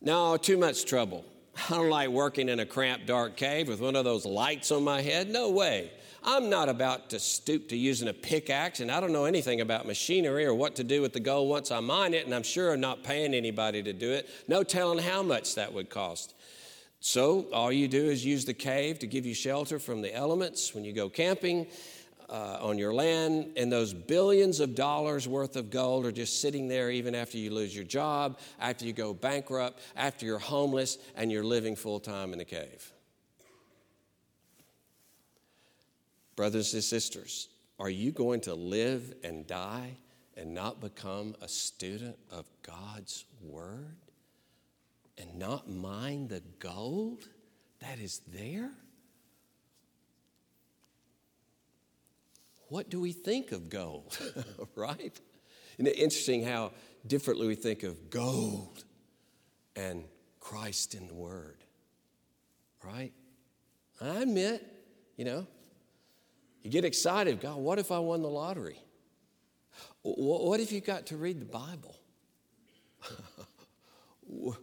No, 0.00 0.36
too 0.36 0.58
much 0.58 0.84
trouble. 0.84 1.24
I 1.70 1.74
don't 1.74 1.90
like 1.90 2.10
working 2.10 2.48
in 2.48 2.60
a 2.60 2.66
cramped, 2.66 3.06
dark 3.06 3.36
cave 3.36 3.68
with 3.68 3.80
one 3.80 3.96
of 3.96 4.04
those 4.04 4.26
lights 4.26 4.70
on 4.70 4.84
my 4.84 5.00
head. 5.00 5.30
No 5.30 5.50
way. 5.50 5.90
I'm 6.26 6.48
not 6.48 6.70
about 6.70 7.10
to 7.10 7.18
stoop 7.18 7.68
to 7.68 7.76
using 7.76 8.08
a 8.08 8.14
pickaxe, 8.14 8.80
and 8.80 8.90
I 8.90 8.98
don't 8.98 9.12
know 9.12 9.26
anything 9.26 9.60
about 9.60 9.86
machinery 9.86 10.46
or 10.46 10.54
what 10.54 10.76
to 10.76 10.84
do 10.84 11.02
with 11.02 11.12
the 11.12 11.20
gold 11.20 11.50
once 11.50 11.70
I 11.70 11.80
mine 11.80 12.14
it, 12.14 12.24
and 12.24 12.34
I'm 12.34 12.42
sure 12.42 12.72
I'm 12.72 12.80
not 12.80 13.04
paying 13.04 13.34
anybody 13.34 13.82
to 13.82 13.92
do 13.92 14.10
it. 14.10 14.30
No 14.48 14.62
telling 14.62 15.04
how 15.04 15.22
much 15.22 15.54
that 15.56 15.74
would 15.74 15.90
cost. 15.90 16.34
So, 17.00 17.46
all 17.52 17.70
you 17.70 17.88
do 17.88 18.02
is 18.02 18.24
use 18.24 18.46
the 18.46 18.54
cave 18.54 18.98
to 19.00 19.06
give 19.06 19.26
you 19.26 19.34
shelter 19.34 19.78
from 19.78 20.00
the 20.00 20.14
elements 20.14 20.74
when 20.74 20.82
you 20.82 20.94
go 20.94 21.10
camping 21.10 21.66
uh, 22.30 22.56
on 22.62 22.78
your 22.78 22.94
land, 22.94 23.52
and 23.58 23.70
those 23.70 23.92
billions 23.92 24.60
of 24.60 24.74
dollars 24.74 25.28
worth 25.28 25.56
of 25.56 25.68
gold 25.68 26.06
are 26.06 26.12
just 26.12 26.40
sitting 26.40 26.68
there 26.68 26.90
even 26.90 27.14
after 27.14 27.36
you 27.36 27.50
lose 27.52 27.76
your 27.76 27.84
job, 27.84 28.38
after 28.58 28.86
you 28.86 28.94
go 28.94 29.12
bankrupt, 29.12 29.78
after 29.94 30.24
you're 30.24 30.38
homeless, 30.38 30.96
and 31.16 31.30
you're 31.30 31.44
living 31.44 31.76
full 31.76 32.00
time 32.00 32.32
in 32.32 32.38
the 32.38 32.46
cave. 32.46 32.93
Brothers 36.36 36.74
and 36.74 36.82
sisters, 36.82 37.48
are 37.78 37.90
you 37.90 38.12
going 38.12 38.40
to 38.42 38.54
live 38.54 39.14
and 39.22 39.46
die 39.46 39.96
and 40.36 40.54
not 40.54 40.80
become 40.80 41.34
a 41.40 41.48
student 41.48 42.16
of 42.30 42.46
God's 42.62 43.24
Word? 43.40 43.96
and 45.18 45.38
not 45.38 45.68
mine 45.68 46.28
the 46.28 46.42
gold 46.58 47.28
that 47.80 47.98
is 47.98 48.20
there? 48.28 48.70
What 52.68 52.90
do 52.90 53.00
we 53.00 53.12
think 53.12 53.52
of 53.52 53.68
gold, 53.68 54.18
right? 54.74 55.18
It 55.78 55.86
interesting 55.86 56.44
how 56.44 56.72
differently 57.06 57.46
we 57.46 57.54
think 57.54 57.82
of 57.82 58.10
gold 58.10 58.84
and 59.76 60.04
Christ 60.40 60.94
in 60.94 61.06
the 61.06 61.14
Word, 61.14 61.58
right? 62.82 63.12
I 64.00 64.22
admit, 64.22 64.64
you 65.16 65.24
know, 65.24 65.46
you 66.64 66.70
get 66.70 66.84
excited. 66.84 67.40
God, 67.40 67.58
what 67.58 67.78
if 67.78 67.92
I 67.92 67.98
won 67.98 68.22
the 68.22 68.28
lottery? 68.28 68.78
What 70.02 70.60
if 70.60 70.72
you 70.72 70.80
got 70.80 71.06
to 71.06 71.16
read 71.16 71.40
the 71.40 71.44
Bible? 71.44 71.96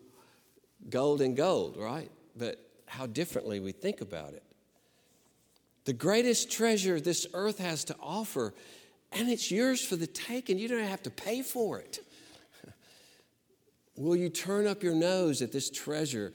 gold 0.89 1.21
and 1.21 1.37
gold, 1.37 1.77
right? 1.77 2.09
But 2.35 2.57
how 2.87 3.05
differently 3.05 3.59
we 3.59 3.71
think 3.71 4.01
about 4.01 4.33
it. 4.33 4.43
The 5.85 5.93
greatest 5.93 6.51
treasure 6.51 6.99
this 6.99 7.27
earth 7.33 7.59
has 7.59 7.83
to 7.85 7.95
offer, 8.01 8.55
and 9.11 9.29
it's 9.29 9.51
yours 9.51 9.85
for 9.85 9.95
the 9.95 10.07
taking. 10.07 10.57
You 10.57 10.67
don't 10.67 10.83
have 10.83 11.03
to 11.03 11.11
pay 11.11 11.43
for 11.43 11.79
it. 11.79 11.99
Will 13.95 14.15
you 14.15 14.29
turn 14.29 14.65
up 14.65 14.81
your 14.81 14.95
nose 14.95 15.43
at 15.43 15.51
this 15.51 15.69
treasure 15.69 16.33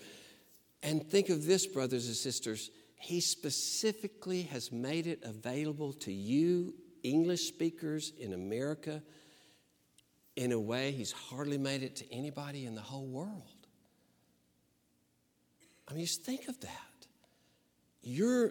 and 0.82 1.04
think 1.04 1.28
of 1.28 1.44
this, 1.44 1.66
brothers 1.66 2.06
and 2.06 2.14
sisters? 2.14 2.70
He 3.06 3.20
specifically 3.20 4.42
has 4.42 4.72
made 4.72 5.06
it 5.06 5.20
available 5.22 5.92
to 5.92 6.12
you, 6.12 6.74
English 7.04 7.42
speakers 7.42 8.12
in 8.18 8.32
America, 8.32 9.00
in 10.34 10.50
a 10.50 10.58
way 10.58 10.90
He's 10.90 11.12
hardly 11.12 11.56
made 11.56 11.84
it 11.84 11.94
to 11.96 12.12
anybody 12.12 12.66
in 12.66 12.74
the 12.74 12.80
whole 12.80 13.06
world. 13.06 13.68
I 15.86 15.94
mean, 15.94 16.04
just 16.04 16.24
think 16.24 16.48
of 16.48 16.58
that. 16.62 17.06
You're, 18.02 18.50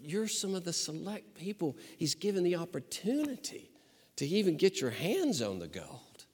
you're 0.00 0.28
some 0.28 0.54
of 0.54 0.62
the 0.62 0.72
select 0.72 1.34
people 1.34 1.76
he's 1.98 2.14
given 2.14 2.44
the 2.44 2.54
opportunity 2.54 3.72
to 4.14 4.24
even 4.24 4.56
get 4.56 4.80
your 4.80 4.90
hands 4.90 5.42
on 5.42 5.58
the 5.58 5.66
gold. 5.66 6.26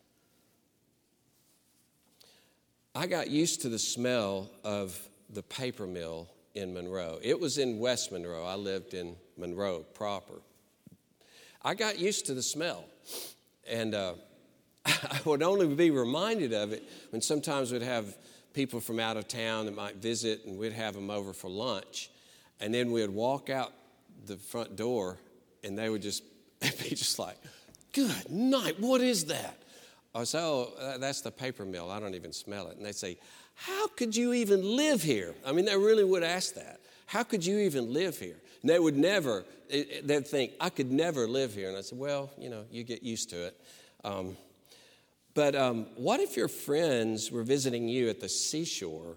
I 2.94 3.06
got 3.06 3.30
used 3.30 3.62
to 3.62 3.70
the 3.70 3.78
smell 3.78 4.50
of 4.62 5.08
the 5.30 5.42
paper 5.42 5.86
mill 5.86 6.28
in 6.54 6.74
Monroe. 6.74 7.18
It 7.22 7.40
was 7.40 7.58
in 7.58 7.78
West 7.78 8.12
Monroe. 8.12 8.44
I 8.44 8.54
lived 8.54 8.94
in 8.94 9.16
Monroe 9.36 9.80
proper. 9.94 10.40
I 11.62 11.74
got 11.74 11.98
used 11.98 12.26
to 12.26 12.34
the 12.34 12.42
smell. 12.42 12.84
And 13.68 13.94
uh, 13.94 14.14
I 14.86 15.20
would 15.24 15.42
only 15.42 15.72
be 15.74 15.90
reminded 15.90 16.52
of 16.52 16.72
it 16.72 16.82
when 17.10 17.22
sometimes 17.22 17.72
we'd 17.72 17.82
have 17.82 18.16
people 18.52 18.80
from 18.80 19.00
out 19.00 19.16
of 19.16 19.28
town 19.28 19.66
that 19.66 19.74
might 19.74 19.96
visit, 19.96 20.44
and 20.44 20.58
we'd 20.58 20.72
have 20.72 20.94
them 20.94 21.10
over 21.10 21.32
for 21.32 21.48
lunch. 21.48 22.10
And 22.60 22.74
then 22.74 22.92
we'd 22.92 23.10
walk 23.10 23.50
out 23.50 23.72
the 24.26 24.36
front 24.36 24.76
door, 24.76 25.18
and 25.64 25.78
they 25.78 25.88
would 25.88 26.02
just 26.02 26.22
be 26.60 26.90
just 26.90 27.18
like, 27.18 27.36
Good 27.92 28.30
night, 28.30 28.80
what 28.80 29.02
is 29.02 29.26
that? 29.26 29.58
I 30.14 30.24
say, 30.24 30.38
Oh, 30.40 30.96
that's 30.98 31.20
the 31.20 31.30
paper 31.30 31.64
mill. 31.64 31.90
I 31.90 32.00
don't 32.00 32.14
even 32.14 32.32
smell 32.32 32.68
it. 32.68 32.76
And 32.76 32.84
they 32.84 32.92
say, 32.92 33.18
How 33.54 33.88
could 33.88 34.16
you 34.16 34.32
even 34.32 34.76
live 34.76 35.02
here? 35.02 35.34
I 35.44 35.52
mean, 35.52 35.64
they 35.64 35.76
really 35.76 36.04
would 36.04 36.22
ask 36.22 36.54
that. 36.54 36.80
How 37.06 37.22
could 37.22 37.44
you 37.44 37.58
even 37.58 37.92
live 37.92 38.18
here? 38.18 38.36
And 38.62 38.70
they 38.70 38.78
would 38.78 38.96
never, 38.96 39.44
they'd 39.70 40.26
think, 40.26 40.52
I 40.60 40.70
could 40.70 40.90
never 40.90 41.28
live 41.28 41.54
here. 41.54 41.68
And 41.68 41.76
I 41.76 41.82
said, 41.82 41.98
Well, 41.98 42.30
you 42.38 42.48
know, 42.48 42.64
you 42.70 42.84
get 42.84 43.02
used 43.02 43.30
to 43.30 43.46
it. 43.46 43.60
Um, 44.04 44.36
but 45.34 45.54
um, 45.54 45.86
what 45.96 46.20
if 46.20 46.36
your 46.36 46.48
friends 46.48 47.30
were 47.30 47.42
visiting 47.42 47.88
you 47.88 48.08
at 48.08 48.20
the 48.20 48.28
seashore 48.28 49.16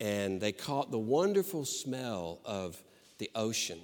and 0.00 0.40
they 0.40 0.52
caught 0.52 0.90
the 0.90 0.98
wonderful 0.98 1.64
smell 1.64 2.40
of 2.44 2.82
the 3.18 3.30
ocean? 3.34 3.80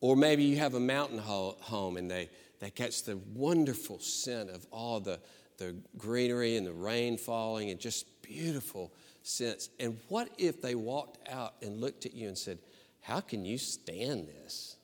Or 0.00 0.16
maybe 0.16 0.44
you 0.44 0.56
have 0.58 0.74
a 0.74 0.80
mountain 0.80 1.18
home 1.18 1.96
and 1.96 2.10
they, 2.10 2.28
they 2.60 2.70
catch 2.70 3.04
the 3.04 3.16
wonderful 3.32 3.98
scent 4.00 4.50
of 4.50 4.66
all 4.70 5.00
the, 5.00 5.20
the 5.58 5.76
greenery 5.96 6.56
and 6.56 6.66
the 6.66 6.72
rain 6.72 7.16
falling 7.16 7.70
and 7.70 7.78
just 7.78 8.22
beautiful 8.22 8.92
scents. 9.24 9.70
And 9.80 9.98
what 10.08 10.28
if 10.38 10.62
they 10.62 10.76
walked 10.76 11.28
out 11.28 11.54
and 11.62 11.80
looked 11.80 12.06
at 12.06 12.14
you 12.14 12.28
and 12.28 12.38
said, 12.38 12.58
How 13.00 13.20
can 13.20 13.44
you 13.44 13.58
stand 13.58 14.28
this? 14.28 14.76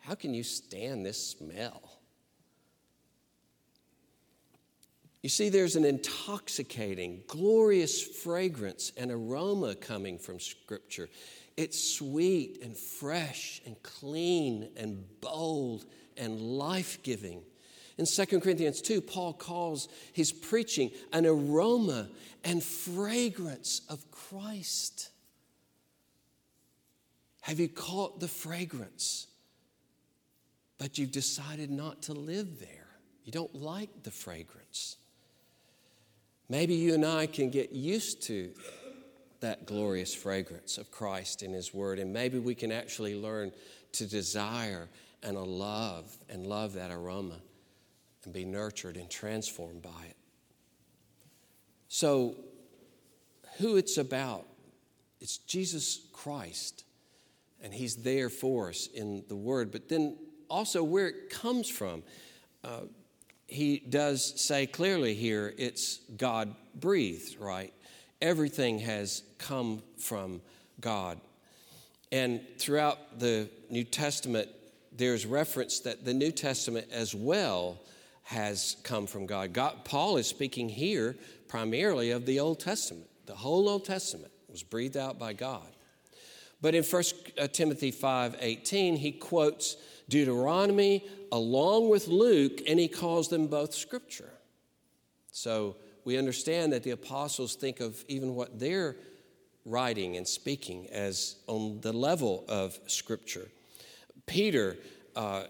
How 0.00 0.14
can 0.14 0.34
you 0.34 0.42
stand 0.42 1.06
this 1.06 1.28
smell? 1.28 1.80
You 5.22 5.30
see, 5.30 5.48
there's 5.48 5.76
an 5.76 5.86
intoxicating, 5.86 7.22
glorious 7.26 8.02
fragrance 8.02 8.92
and 8.98 9.10
aroma 9.10 9.74
coming 9.74 10.18
from 10.18 10.38
Scripture. 10.38 11.08
It's 11.56 11.82
sweet 11.96 12.58
and 12.62 12.76
fresh 12.76 13.62
and 13.64 13.82
clean 13.82 14.68
and 14.76 15.02
bold 15.22 15.86
and 16.18 16.38
life 16.38 17.02
giving. 17.02 17.40
In 17.96 18.06
2 18.06 18.40
Corinthians 18.40 18.80
2, 18.80 19.00
Paul 19.00 19.32
calls 19.32 19.88
his 20.12 20.32
preaching 20.32 20.90
an 21.12 21.26
aroma 21.26 22.08
and 22.42 22.62
fragrance 22.62 23.82
of 23.88 24.10
Christ. 24.10 25.10
Have 27.42 27.60
you 27.60 27.68
caught 27.68 28.20
the 28.20 28.28
fragrance? 28.28 29.28
But 30.78 30.98
you've 30.98 31.12
decided 31.12 31.70
not 31.70 32.02
to 32.02 32.14
live 32.14 32.58
there. 32.58 32.88
You 33.24 33.30
don't 33.30 33.54
like 33.54 34.02
the 34.02 34.10
fragrance. 34.10 34.96
Maybe 36.48 36.74
you 36.74 36.94
and 36.94 37.06
I 37.06 37.26
can 37.26 37.48
get 37.48 37.72
used 37.72 38.22
to 38.24 38.50
that 39.40 39.66
glorious 39.66 40.12
fragrance 40.12 40.78
of 40.78 40.90
Christ 40.90 41.42
in 41.42 41.52
His 41.52 41.72
Word, 41.72 41.98
and 41.98 42.12
maybe 42.12 42.38
we 42.38 42.54
can 42.54 42.72
actually 42.72 43.14
learn 43.14 43.52
to 43.92 44.06
desire 44.06 44.88
and 45.22 45.38
love 45.38 46.16
and 46.28 46.46
love 46.46 46.74
that 46.74 46.90
aroma 46.90 47.40
and 48.24 48.34
be 48.34 48.44
nurtured 48.44 48.96
and 48.96 49.10
transformed 49.10 49.82
by 49.82 50.04
it. 50.08 50.16
So, 51.88 52.36
who 53.58 53.76
it's 53.76 53.98
about, 53.98 54.46
it's 55.20 55.38
Jesus 55.38 56.00
Christ, 56.12 56.84
and 57.62 57.72
He's 57.72 57.96
there 57.96 58.28
for 58.28 58.70
us 58.70 58.88
in 58.92 59.24
the 59.28 59.36
Word, 59.36 59.70
but 59.70 59.88
then 59.88 60.16
also 60.48 60.82
where 60.82 61.08
it 61.08 61.30
comes 61.30 61.68
from. 61.68 62.02
Uh, 62.62 62.80
he 63.46 63.78
does 63.78 64.40
say 64.40 64.66
clearly 64.66 65.14
here 65.14 65.54
it's 65.58 65.98
God 66.16 66.54
breathed, 66.74 67.38
right? 67.38 67.72
Everything 68.22 68.78
has 68.80 69.22
come 69.38 69.82
from 69.98 70.40
God. 70.80 71.20
And 72.10 72.40
throughout 72.58 73.18
the 73.18 73.48
New 73.70 73.84
Testament, 73.84 74.48
there's 74.92 75.26
reference 75.26 75.80
that 75.80 76.04
the 76.04 76.14
New 76.14 76.32
Testament 76.32 76.88
as 76.92 77.14
well 77.14 77.80
has 78.24 78.76
come 78.82 79.06
from 79.06 79.26
God. 79.26 79.52
God. 79.52 79.84
Paul 79.84 80.16
is 80.16 80.26
speaking 80.26 80.68
here 80.68 81.16
primarily 81.48 82.10
of 82.10 82.26
the 82.26 82.40
Old 82.40 82.58
Testament. 82.60 83.08
The 83.26 83.34
whole 83.34 83.68
Old 83.68 83.84
Testament 83.84 84.32
was 84.48 84.62
breathed 84.62 84.96
out 84.96 85.18
by 85.18 85.32
God. 85.32 85.68
But 86.60 86.74
in 86.74 86.82
1 86.82 87.04
uh, 87.38 87.46
Timothy 87.48 87.92
5:18, 87.92 88.96
he 88.96 89.12
quotes 89.12 89.76
Deuteronomy 90.08 91.04
along 91.30 91.90
with 91.90 92.08
Luke, 92.08 92.62
and 92.66 92.78
he 92.78 92.88
calls 92.88 93.28
them 93.28 93.46
both 93.48 93.74
scripture. 93.74 94.32
So 95.30 95.76
we 96.04 96.16
understand 96.16 96.72
that 96.72 96.82
the 96.82 96.92
apostles 96.92 97.54
think 97.54 97.80
of 97.80 98.04
even 98.08 98.34
what 98.34 98.58
they're 98.58 98.96
writing 99.66 100.16
and 100.16 100.26
speaking 100.26 100.88
as 100.90 101.36
on 101.46 101.80
the 101.80 101.92
level 101.92 102.44
of 102.48 102.78
scripture. 102.86 103.48
Peter 104.26 104.76
uh, 105.16 105.44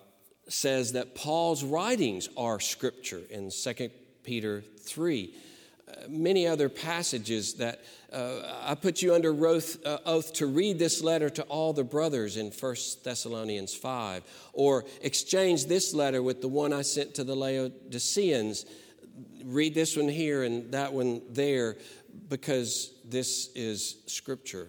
says 0.49 0.93
that 0.93 1.15
Paul's 1.15 1.65
writings 1.65 2.29
are 2.37 2.61
scripture 2.61 3.23
in 3.31 3.51
2 3.51 3.91
Peter 4.23 4.63
3. 4.81 5.35
Uh, 5.87 5.93
many 6.09 6.47
other 6.47 6.69
passages 6.69 7.55
that 7.55 7.85
uh, 8.13 8.61
I 8.65 8.75
put 8.75 9.03
you 9.03 9.15
under 9.15 9.31
oath, 9.47 9.85
uh, 9.85 9.99
oath 10.07 10.33
to 10.35 10.47
read 10.47 10.79
this 10.79 11.03
letter 11.03 11.29
to 11.31 11.43
all 11.45 11.73
the 11.73 11.85
brothers 11.85 12.37
in 12.37 12.51
1 12.51 12.77
Thessalonians 13.03 13.75
5, 13.75 14.23
or 14.53 14.85
exchange 15.03 15.67
this 15.67 15.93
letter 15.93 16.23
with 16.23 16.41
the 16.41 16.49
one 16.49 16.73
I 16.73 16.83
sent 16.83 17.15
to 17.17 17.25
the 17.25 17.37
Laodiceans. 17.37 18.67
Read 19.45 19.75
this 19.75 19.97
one 19.97 20.09
here 20.09 20.43
and 20.43 20.73
that 20.73 20.93
one 20.93 21.23
there 21.31 21.77
because 22.29 22.93
this 23.05 23.51
is 23.55 23.97
scripture. 24.07 24.69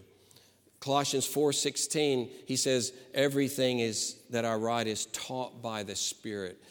Colossians 0.85 1.25
4:16 1.25 2.29
he 2.45 2.55
says 2.55 2.93
everything 3.15 3.79
is 3.79 4.17
that 4.29 4.45
I 4.45 4.53
write 4.53 4.85
is 4.85 5.07
taught 5.07 5.59
by 5.59 5.81
the 5.81 5.95
spirit. 5.95 6.61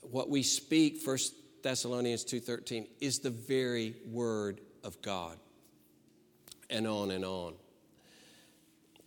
What 0.00 0.30
we 0.30 0.42
speak 0.42 1.06
1 1.06 1.18
Thessalonians 1.62 2.24
2:13 2.24 2.86
is 3.02 3.18
the 3.18 3.28
very 3.28 3.96
word 4.06 4.62
of 4.82 5.02
God 5.02 5.38
and 6.70 6.86
on 6.86 7.10
and 7.10 7.22
on. 7.22 7.54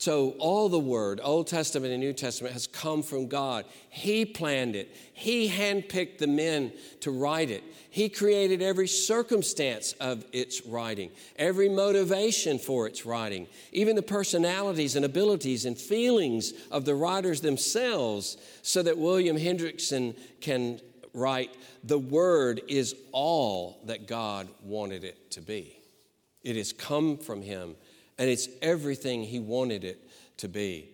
So, 0.04 0.32
all 0.32 0.68
the 0.68 0.78
word, 0.78 1.22
Old 1.24 1.48
Testament 1.48 1.94
and 1.94 2.02
New 2.02 2.12
Testament, 2.12 2.52
has 2.52 2.68
come 2.68 3.04
from 3.04 3.30
God. 3.30 3.64
He 3.90 4.26
planned 4.26 4.76
it, 4.76 4.94
He 5.14 5.48
handpicked 5.48 6.18
the 6.18 6.28
men 6.28 6.74
to 7.00 7.12
write 7.12 7.50
it. 7.50 7.64
He 7.90 8.10
created 8.10 8.62
every 8.62 8.90
circumstance 8.90 9.94
of 10.02 10.26
its 10.34 10.66
writing, 10.66 11.10
every 11.38 11.70
motivation 11.70 12.60
for 12.60 12.86
its 12.86 13.06
writing, 13.06 13.48
even 13.72 13.96
the 13.96 14.02
personalities 14.02 14.98
and 14.98 15.06
abilities 15.06 15.64
and 15.64 15.78
feelings 15.78 16.52
of 16.70 16.84
the 16.84 16.96
writers 16.96 17.40
themselves, 17.40 18.36
so 18.62 18.84
that 18.84 18.98
William 18.98 19.38
Hendriksen 19.38 20.18
can 20.42 20.82
write, 21.14 21.56
The 21.86 21.98
Word 21.98 22.60
is 22.68 22.94
all 23.14 23.80
that 23.86 24.06
God 24.06 24.50
wanted 24.66 25.06
it 25.06 25.32
to 25.32 25.42
be. 25.42 25.78
It 26.42 26.58
has 26.58 26.74
come 26.74 27.18
from 27.18 27.42
Him, 27.42 27.78
and 28.18 28.30
it's 28.30 28.48
everything 28.62 29.24
He 29.24 29.40
wanted 29.40 29.84
it 29.84 30.00
to 30.38 30.48
be. 30.48 30.90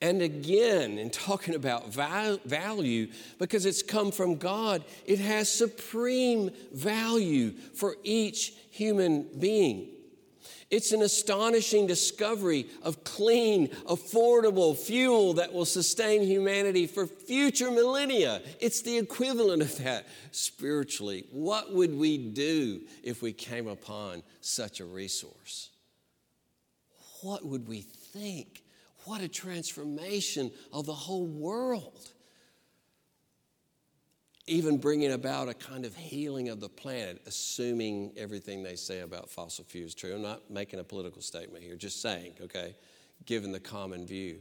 And 0.00 0.20
again, 0.20 0.98
in 0.98 1.10
talking 1.10 1.54
about 1.54 1.94
value, 1.94 3.08
because 3.38 3.66
it's 3.66 3.84
come 3.84 4.10
from 4.10 4.34
God, 4.36 4.84
it 5.06 5.20
has 5.20 5.48
supreme 5.48 6.50
value 6.72 7.52
for 7.52 7.96
each 8.02 8.52
human 8.70 9.28
being. 9.38 9.90
It's 10.72 10.90
an 10.90 11.02
astonishing 11.02 11.86
discovery 11.86 12.66
of 12.82 13.04
clean, 13.04 13.68
affordable 13.86 14.74
fuel 14.74 15.34
that 15.34 15.52
will 15.52 15.66
sustain 15.66 16.22
humanity 16.22 16.86
for 16.86 17.06
future 17.06 17.70
millennia. 17.70 18.40
It's 18.58 18.80
the 18.80 18.96
equivalent 18.96 19.60
of 19.60 19.76
that 19.84 20.06
spiritually. 20.30 21.26
What 21.30 21.74
would 21.74 21.94
we 21.94 22.16
do 22.16 22.80
if 23.04 23.20
we 23.20 23.34
came 23.34 23.68
upon 23.68 24.22
such 24.40 24.80
a 24.80 24.86
resource? 24.86 25.71
What 27.22 27.44
would 27.44 27.66
we 27.66 27.80
think? 27.80 28.62
What 29.04 29.20
a 29.20 29.28
transformation 29.28 30.52
of 30.72 30.86
the 30.86 30.92
whole 30.92 31.26
world 31.26 32.12
even 34.46 34.76
bringing 34.76 35.12
about 35.12 35.48
a 35.48 35.54
kind 35.54 35.84
of 35.84 35.94
healing 35.94 36.48
of 36.48 36.60
the 36.60 36.68
planet, 36.68 37.22
assuming 37.26 38.12
everything 38.16 38.62
they 38.62 38.74
say 38.74 39.00
about 39.00 39.30
fossil 39.30 39.64
fuels 39.64 39.90
is 39.90 39.94
true. 39.94 40.14
I'm 40.14 40.22
not 40.22 40.50
making 40.50 40.80
a 40.80 40.84
political 40.84 41.22
statement 41.22 41.62
here, 41.62 41.76
just 41.76 42.02
saying, 42.02 42.34
okay, 42.40 42.74
given 43.24 43.52
the 43.52 43.60
common 43.60 44.04
view. 44.04 44.40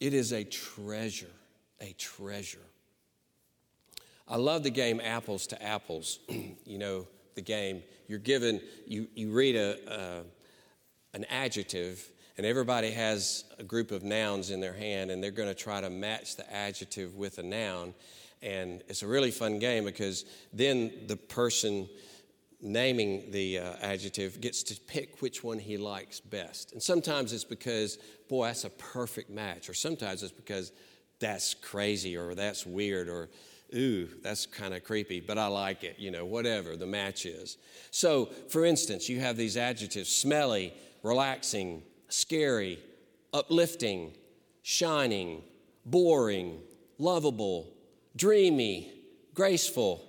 It 0.00 0.14
is 0.14 0.32
a 0.32 0.44
treasure, 0.44 1.30
a 1.80 1.92
treasure. 1.98 2.58
I 4.26 4.36
love 4.36 4.62
the 4.62 4.70
game 4.70 5.00
Apples 5.02 5.46
to 5.48 5.62
Apples. 5.62 6.20
you 6.64 6.78
know, 6.78 7.06
the 7.34 7.42
game, 7.42 7.82
you're 8.06 8.18
given, 8.18 8.62
you, 8.86 9.08
you 9.14 9.30
read 9.30 9.56
a, 9.56 9.92
uh, 9.92 10.22
an 11.14 11.24
adjective 11.30 12.10
and 12.36 12.46
everybody 12.46 12.92
has 12.92 13.44
a 13.58 13.64
group 13.64 13.90
of 13.90 14.04
nouns 14.04 14.50
in 14.50 14.60
their 14.60 14.72
hand, 14.72 15.10
and 15.10 15.22
they're 15.22 15.32
going 15.32 15.48
to 15.48 15.54
try 15.54 15.80
to 15.80 15.90
match 15.90 16.36
the 16.36 16.54
adjective 16.54 17.16
with 17.16 17.38
a 17.38 17.42
noun. 17.42 17.92
And 18.42 18.80
it's 18.86 19.02
a 19.02 19.08
really 19.08 19.32
fun 19.32 19.58
game 19.58 19.84
because 19.84 20.24
then 20.52 20.92
the 21.08 21.16
person 21.16 21.88
naming 22.60 23.32
the 23.32 23.58
uh, 23.58 23.72
adjective 23.82 24.40
gets 24.40 24.62
to 24.64 24.80
pick 24.82 25.20
which 25.20 25.42
one 25.42 25.58
he 25.58 25.76
likes 25.76 26.20
best. 26.20 26.72
And 26.72 26.82
sometimes 26.82 27.32
it's 27.32 27.44
because, 27.44 27.98
boy, 28.28 28.46
that's 28.46 28.64
a 28.64 28.70
perfect 28.70 29.30
match, 29.30 29.68
or 29.68 29.74
sometimes 29.74 30.22
it's 30.22 30.32
because 30.32 30.70
that's 31.18 31.54
crazy, 31.54 32.16
or 32.16 32.36
that's 32.36 32.64
weird, 32.64 33.08
or 33.08 33.28
ooh, 33.74 34.08
that's 34.22 34.46
kind 34.46 34.74
of 34.74 34.84
creepy, 34.84 35.20
but 35.20 35.38
I 35.38 35.46
like 35.48 35.84
it, 35.84 35.96
you 35.98 36.10
know, 36.10 36.24
whatever 36.24 36.76
the 36.76 36.86
match 36.86 37.26
is. 37.26 37.58
So, 37.90 38.26
for 38.48 38.64
instance, 38.64 39.08
you 39.08 39.20
have 39.20 39.36
these 39.36 39.56
adjectives 39.56 40.08
smelly, 40.08 40.72
relaxing, 41.02 41.82
scary, 42.08 42.78
uplifting, 43.32 44.12
shining, 44.62 45.42
boring, 45.84 46.60
lovable, 46.98 47.72
dreamy, 48.16 48.92
graceful, 49.34 50.04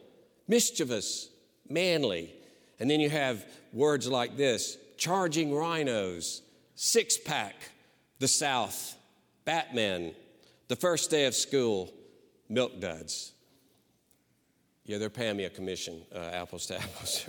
mischievous, 0.48 1.30
manly. 1.70 2.34
And 2.80 2.90
then 2.90 3.00
you 3.00 3.10
have 3.10 3.46
words 3.74 4.08
like 4.08 4.38
this 4.38 4.78
charging 4.98 5.54
rhinos, 5.54 6.42
six 6.76 7.18
pack, 7.18 7.56
the 8.20 8.28
South, 8.28 8.96
Batman, 9.46 10.14
the 10.68 10.76
first 10.76 11.10
day 11.10 11.26
of 11.26 11.36
school, 11.36 11.94
milk 12.50 12.80
duds. 12.80 13.34
Yeah, 14.86 14.98
they're 14.98 15.10
paying 15.10 15.38
me 15.38 15.46
a 15.46 15.50
commission, 15.50 16.02
uh, 16.14 16.18
apples 16.18 16.66
to 16.68 16.78
apples. 16.82 17.26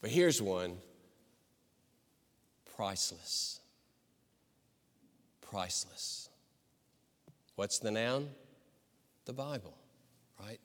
but 0.00 0.10
here's 0.10 0.42
one 0.42 0.76
priceless. 2.78 3.58
Priceless. 5.40 6.30
What's 7.56 7.80
the 7.80 7.90
noun? 7.90 8.28
The 9.24 9.32
Bible, 9.32 9.74
right? 10.38 10.60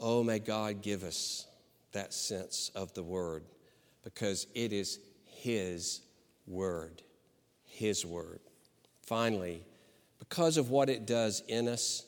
Oh, 0.00 0.24
may 0.24 0.40
God 0.40 0.82
give 0.82 1.04
us 1.04 1.46
that 1.92 2.12
sense 2.12 2.72
of 2.74 2.92
the 2.94 3.04
Word 3.04 3.44
because 4.02 4.48
it 4.52 4.72
is 4.72 4.98
His 5.26 6.00
Word. 6.44 7.02
His 7.64 8.04
Word. 8.04 8.40
Finally, 9.02 9.62
because 10.18 10.56
of 10.56 10.70
what 10.70 10.90
it 10.90 11.06
does 11.06 11.40
in 11.46 11.68
us 11.68 12.04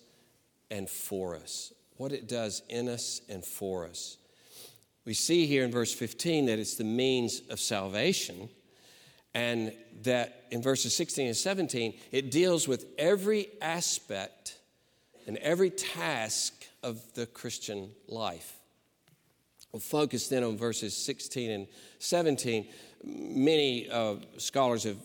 and 0.73 0.91
for 0.91 1.37
us. 1.37 1.73
What 1.99 2.11
it 2.11 2.27
does 2.27 2.63
in 2.69 2.89
us 2.89 3.21
and 3.29 3.45
for 3.45 3.87
us. 3.87 4.19
We 5.05 5.15
see 5.15 5.47
here 5.47 5.65
in 5.65 5.71
verse 5.71 5.93
15 5.93 6.47
that 6.47 6.59
it's 6.59 6.77
the 6.77 6.85
means 6.85 7.43
of 7.51 7.59
salvation, 7.59 8.49
and 9.35 9.73
that 10.03 10.45
in 10.51 10.63
verses 10.63 10.95
16 10.95 11.27
and 11.27 11.37
17, 11.37 11.95
it 12.13 12.31
deals 12.31 12.69
with 12.69 12.87
every 12.99 13.49
aspect 13.61 14.59
and 15.27 15.37
every 15.39 15.71
task 15.71 16.67
of 16.83 17.01
the 17.15 17.27
Christian 17.27 17.91
life. 18.09 18.55
We'll 19.73 19.81
focus 19.81 20.29
then 20.29 20.45
on 20.45 20.59
verses 20.59 20.97
16 20.97 21.51
and 21.51 21.67
17. 21.99 22.69
Many 23.05 23.89
uh, 23.89 24.17
scholars 24.37 24.85
have 24.85 24.99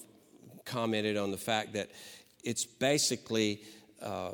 commented 0.66 1.16
on 1.16 1.32
the 1.32 1.38
fact 1.38 1.74
that 1.74 1.90
it's 2.44 2.66
basically 2.66 3.62
uh, 4.02 4.32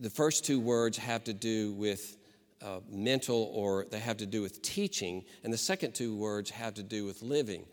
the 0.00 0.10
first 0.10 0.44
two 0.44 0.60
words 0.60 0.98
have 0.98 1.24
to 1.24 1.32
do 1.32 1.72
with 1.72 2.16
uh, 2.64 2.80
mental 2.88 3.50
or 3.52 3.86
they 3.90 3.98
have 3.98 4.16
to 4.16 4.26
do 4.26 4.40
with 4.40 4.62
teaching, 4.62 5.24
and 5.42 5.52
the 5.52 5.58
second 5.58 5.94
two 5.94 6.16
words 6.16 6.50
have 6.50 6.74
to 6.74 6.82
do 6.82 7.04
with 7.04 7.22
living. 7.22 7.64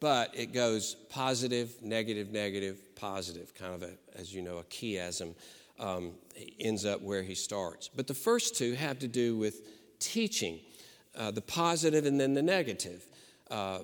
But 0.00 0.34
it 0.34 0.52
goes 0.52 0.96
positive, 1.08 1.80
negative, 1.80 2.30
negative, 2.30 2.94
positive, 2.94 3.54
kind 3.54 3.74
of 3.74 3.82
a, 3.82 3.90
as 4.18 4.34
you 4.34 4.42
know, 4.42 4.58
a 4.58 4.64
chiasm 4.64 5.34
um, 5.78 6.12
ends 6.60 6.84
up 6.84 7.00
where 7.00 7.22
he 7.22 7.34
starts. 7.34 7.88
But 7.88 8.06
the 8.06 8.14
first 8.14 8.56
two 8.56 8.74
have 8.74 8.98
to 8.98 9.08
do 9.08 9.36
with 9.36 9.62
teaching, 9.98 10.60
uh, 11.16 11.30
the 11.30 11.40
positive 11.40 12.04
and 12.06 12.20
then 12.20 12.34
the 12.34 12.42
negative. 12.42 13.06
Uh, 13.50 13.80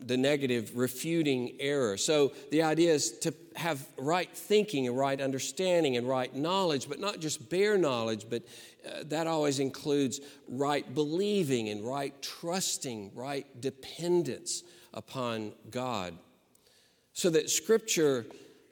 the 0.00 0.16
negative 0.16 0.72
refuting 0.74 1.56
error. 1.60 1.96
So 1.96 2.32
the 2.50 2.62
idea 2.62 2.92
is 2.92 3.18
to 3.18 3.34
have 3.56 3.86
right 3.96 4.28
thinking 4.34 4.86
and 4.86 4.96
right 4.96 5.20
understanding 5.20 5.96
and 5.96 6.08
right 6.08 6.34
knowledge, 6.34 6.88
but 6.88 7.00
not 7.00 7.20
just 7.20 7.50
bare 7.50 7.76
knowledge, 7.76 8.26
but 8.28 8.42
uh, 8.86 9.04
that 9.06 9.26
always 9.26 9.58
includes 9.58 10.20
right 10.48 10.94
believing 10.94 11.68
and 11.68 11.84
right 11.84 12.14
trusting, 12.22 13.12
right 13.14 13.46
dependence 13.60 14.62
upon 14.94 15.52
God. 15.70 16.16
So 17.12 17.30
that 17.30 17.50
Scripture 17.50 18.26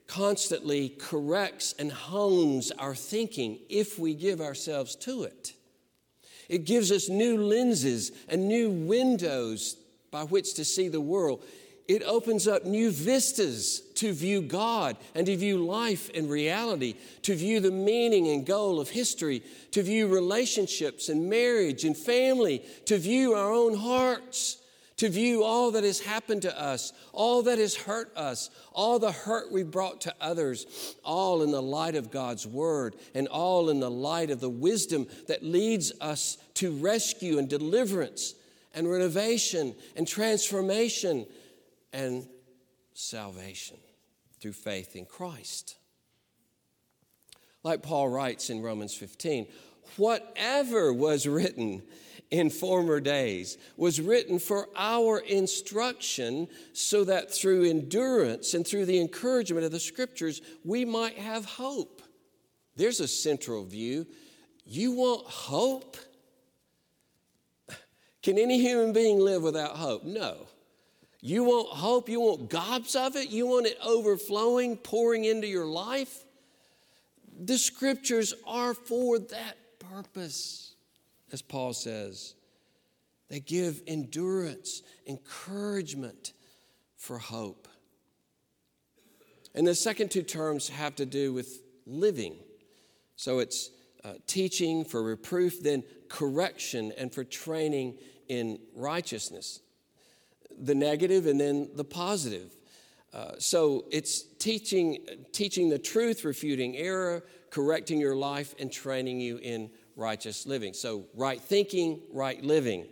constantly 0.06 0.88
corrects 0.88 1.74
and 1.78 1.92
hones 1.92 2.72
our 2.72 2.94
thinking 2.94 3.58
if 3.68 3.98
we 3.98 4.14
give 4.14 4.40
ourselves 4.40 4.96
to 4.96 5.24
it. 5.24 5.52
It 6.48 6.64
gives 6.64 6.90
us 6.90 7.10
new 7.10 7.44
lenses 7.44 8.10
and 8.26 8.48
new 8.48 8.70
windows 8.70 9.76
by 10.10 10.24
which 10.24 10.54
to 10.54 10.64
see 10.64 10.88
the 10.88 11.00
world. 11.00 11.44
It 11.88 12.02
opens 12.02 12.46
up 12.46 12.66
new 12.66 12.90
vistas 12.90 13.80
to 13.94 14.12
view 14.12 14.42
God 14.42 14.98
and 15.14 15.26
to 15.26 15.36
view 15.36 15.64
life 15.64 16.10
and 16.14 16.28
reality, 16.28 16.96
to 17.22 17.34
view 17.34 17.60
the 17.60 17.70
meaning 17.70 18.28
and 18.28 18.44
goal 18.44 18.78
of 18.78 18.90
history, 18.90 19.42
to 19.70 19.82
view 19.82 20.06
relationships 20.06 21.08
and 21.08 21.30
marriage 21.30 21.84
and 21.84 21.96
family, 21.96 22.62
to 22.84 22.98
view 22.98 23.32
our 23.32 23.50
own 23.50 23.74
hearts, 23.74 24.58
to 24.98 25.08
view 25.08 25.42
all 25.44 25.70
that 25.70 25.84
has 25.84 26.00
happened 26.00 26.42
to 26.42 26.60
us, 26.60 26.92
all 27.12 27.42
that 27.44 27.58
has 27.58 27.74
hurt 27.74 28.14
us, 28.16 28.50
all 28.72 28.98
the 28.98 29.12
hurt 29.12 29.50
we've 29.50 29.70
brought 29.70 30.02
to 30.02 30.14
others, 30.20 30.94
all 31.04 31.42
in 31.42 31.52
the 31.52 31.62
light 31.62 31.94
of 31.94 32.10
God's 32.10 32.46
Word, 32.46 32.96
and 33.14 33.28
all 33.28 33.70
in 33.70 33.80
the 33.80 33.90
light 33.90 34.30
of 34.30 34.40
the 34.40 34.50
wisdom 34.50 35.06
that 35.26 35.42
leads 35.42 35.92
us 36.02 36.36
to 36.54 36.72
rescue 36.72 37.38
and 37.38 37.48
deliverance 37.48 38.34
and 38.78 38.88
renovation 38.88 39.74
and 39.96 40.06
transformation 40.06 41.26
and 41.92 42.28
salvation 42.94 43.76
through 44.40 44.52
faith 44.52 44.94
in 44.94 45.04
Christ. 45.04 45.76
Like 47.64 47.82
Paul 47.82 48.08
writes 48.08 48.50
in 48.50 48.62
Romans 48.62 48.94
15, 48.94 49.48
whatever 49.96 50.92
was 50.92 51.26
written 51.26 51.82
in 52.30 52.50
former 52.50 53.00
days 53.00 53.58
was 53.76 54.00
written 54.00 54.38
for 54.38 54.68
our 54.76 55.18
instruction 55.18 56.46
so 56.72 57.02
that 57.02 57.34
through 57.34 57.64
endurance 57.64 58.54
and 58.54 58.64
through 58.64 58.84
the 58.84 59.00
encouragement 59.00 59.64
of 59.64 59.72
the 59.72 59.80
scriptures 59.80 60.40
we 60.64 60.84
might 60.84 61.18
have 61.18 61.44
hope. 61.44 62.00
There's 62.76 63.00
a 63.00 63.08
central 63.08 63.64
view. 63.64 64.06
You 64.64 64.92
want 64.92 65.26
hope? 65.26 65.96
Can 68.28 68.38
any 68.38 68.60
human 68.60 68.92
being 68.92 69.20
live 69.20 69.42
without 69.42 69.76
hope? 69.78 70.04
No. 70.04 70.48
You 71.22 71.44
want 71.44 71.68
hope, 71.68 72.10
you 72.10 72.20
want 72.20 72.50
gobs 72.50 72.94
of 72.94 73.16
it, 73.16 73.30
you 73.30 73.46
want 73.46 73.66
it 73.66 73.78
overflowing, 73.82 74.76
pouring 74.76 75.24
into 75.24 75.46
your 75.46 75.64
life. 75.64 76.24
The 77.40 77.56
scriptures 77.56 78.34
are 78.46 78.74
for 78.74 79.18
that 79.18 79.56
purpose, 79.78 80.74
as 81.32 81.40
Paul 81.40 81.72
says. 81.72 82.34
They 83.30 83.40
give 83.40 83.80
endurance, 83.86 84.82
encouragement 85.06 86.34
for 86.98 87.16
hope. 87.16 87.66
And 89.54 89.66
the 89.66 89.74
second 89.74 90.10
two 90.10 90.22
terms 90.22 90.68
have 90.68 90.96
to 90.96 91.06
do 91.06 91.32
with 91.32 91.62
living. 91.86 92.36
So 93.16 93.38
it's 93.38 93.70
uh, 94.04 94.16
teaching 94.26 94.84
for 94.84 95.02
reproof, 95.02 95.62
then 95.62 95.82
correction, 96.10 96.92
and 96.98 97.10
for 97.10 97.24
training 97.24 97.94
in 98.28 98.58
righteousness 98.74 99.60
the 100.60 100.74
negative 100.74 101.26
and 101.26 101.40
then 101.40 101.70
the 101.74 101.84
positive. 101.84 102.56
Uh, 103.12 103.32
so 103.38 103.86
it's 103.90 104.22
teaching, 104.22 104.98
teaching 105.32 105.68
the 105.68 105.78
truth, 105.78 106.24
refuting 106.24 106.76
error, 106.76 107.24
correcting 107.50 108.00
your 108.00 108.16
life, 108.16 108.54
and 108.58 108.70
training 108.70 109.20
you 109.20 109.38
in 109.38 109.70
righteous 109.96 110.46
living. 110.46 110.74
So, 110.74 111.06
right 111.14 111.40
thinking, 111.40 112.00
right 112.12 112.42
living. 112.42 112.86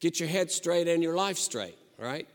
Get 0.00 0.18
your 0.18 0.28
head 0.28 0.50
straight 0.50 0.88
and 0.88 1.02
your 1.02 1.14
life 1.14 1.36
straight, 1.36 1.76
right? 1.98 2.26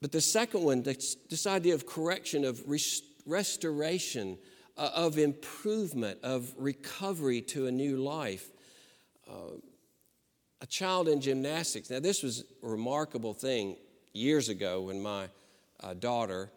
But 0.00 0.12
the 0.12 0.20
second 0.20 0.62
one, 0.62 0.82
this, 0.82 1.16
this 1.28 1.46
idea 1.46 1.74
of 1.74 1.86
correction, 1.86 2.44
of 2.44 2.62
rest- 2.68 3.04
restoration, 3.26 4.38
uh, 4.76 4.90
of 4.94 5.18
improvement, 5.18 6.20
of 6.22 6.52
recovery 6.56 7.40
to 7.40 7.66
a 7.66 7.72
new 7.72 7.96
life. 7.96 8.48
Uh, 9.28 9.56
a 10.60 10.66
child 10.66 11.08
in 11.08 11.20
gymnastics. 11.20 11.90
Now, 11.90 12.00
this 12.00 12.22
was 12.22 12.44
a 12.62 12.66
remarkable 12.66 13.34
thing 13.34 13.76
years 14.12 14.48
ago 14.48 14.82
when 14.82 15.00
my 15.00 15.28
uh, 15.80 15.94
daughter, 15.94 16.50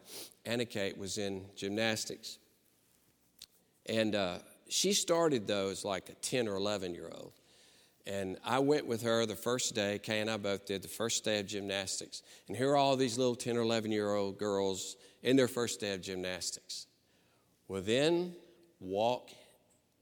Anna 0.45 0.65
Kate, 0.65 0.97
was 0.97 1.17
in 1.17 1.45
gymnastics. 1.55 2.37
And 3.85 4.15
uh, 4.15 4.39
she 4.69 4.93
started, 4.93 5.47
though, 5.47 5.69
as 5.69 5.85
like 5.85 6.09
a 6.09 6.13
10 6.13 6.47
or 6.47 6.55
11 6.55 6.95
year 6.95 7.11
old. 7.13 7.33
And 8.07 8.37
I 8.43 8.59
went 8.59 8.87
with 8.87 9.03
her 9.03 9.27
the 9.27 9.35
first 9.35 9.75
day, 9.75 9.99
Kay 9.99 10.21
and 10.21 10.29
I 10.29 10.37
both 10.37 10.65
did, 10.65 10.81
the 10.81 10.87
first 10.87 11.23
day 11.23 11.39
of 11.39 11.45
gymnastics. 11.45 12.23
And 12.47 12.57
here 12.57 12.71
are 12.71 12.75
all 12.75 12.95
these 12.95 13.17
little 13.17 13.35
10 13.35 13.57
or 13.57 13.61
11 13.61 13.91
year 13.91 14.13
old 14.15 14.39
girls 14.39 14.95
in 15.21 15.35
their 15.35 15.47
first 15.47 15.79
day 15.79 15.93
of 15.93 16.01
gymnastics. 16.01 16.87
Well, 17.67 17.81
then 17.81 18.33
walk, 18.79 19.29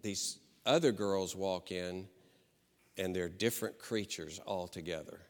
these 0.02 0.40
other 0.66 0.94
girls 0.94 1.36
walk 1.36 1.72
in 1.72 2.08
and 3.00 3.16
they're 3.16 3.30
different 3.30 3.80
creatures 3.80 4.42
altogether 4.46 5.22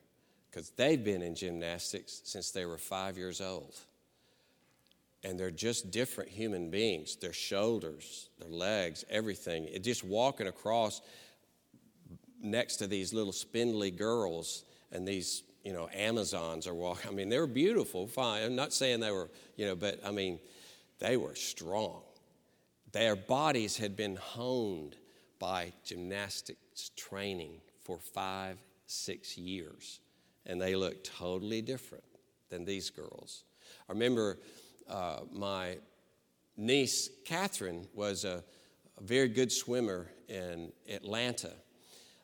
because 0.50 0.72
they've 0.72 1.04
been 1.04 1.22
in 1.22 1.36
gymnastics 1.36 2.22
since 2.26 2.50
they 2.50 2.66
were 2.66 2.80
five 2.80 3.16
years 3.18 3.40
old. 3.40 3.76
And 5.24 5.40
they're 5.40 5.52
just 5.52 5.92
different 5.92 6.30
human 6.32 6.72
beings. 6.72 7.16
Their 7.18 7.34
shoulders, 7.34 8.30
their 8.40 8.50
legs, 8.50 9.06
everything. 9.10 9.66
It 9.66 9.84
just 9.84 10.04
walking 10.04 10.48
across 10.48 11.02
next 12.42 12.78
to 12.78 12.88
these 12.88 13.14
little 13.14 13.34
spindly 13.34 13.92
girls 13.92 14.64
and 14.92 15.08
these 15.08 15.44
you 15.64 15.74
know, 15.74 15.90
Amazons 15.94 16.66
are 16.68 16.74
walking. 16.74 17.12
I 17.12 17.14
mean, 17.14 17.30
they 17.30 17.38
were 17.38 17.46
beautiful, 17.46 18.08
fine. 18.08 18.44
I'm 18.44 18.56
not 18.56 18.74
saying 18.74 19.02
they 19.02 19.12
were, 19.12 19.30
you 19.58 19.66
know, 19.68 19.76
but 19.76 20.00
I 20.04 20.10
mean, 20.10 20.40
they 21.00 21.18
were 21.18 21.36
strong. 21.36 22.02
Their 22.94 23.16
bodies 23.16 23.78
had 23.78 23.96
been 23.96 24.16
honed 24.16 24.96
by 25.38 25.74
training 26.96 27.62
for 27.84 27.98
five, 28.00 28.58
six 28.86 29.38
years, 29.38 30.00
and 30.46 30.62
they 30.62 30.76
look 30.76 31.04
totally 31.04 31.62
different 31.62 32.04
than 32.50 32.66
these 32.66 32.90
girls. 32.90 33.44
I 33.88 33.94
remember 33.94 34.40
uh, 34.90 35.22
my 35.32 35.78
niece, 36.58 37.10
Catherine, 37.26 37.88
was 37.94 38.26
a, 38.26 38.44
a 38.98 39.04
very 39.04 39.28
good 39.28 39.52
swimmer 39.52 40.08
in 40.28 40.72
Atlanta, 40.90 41.52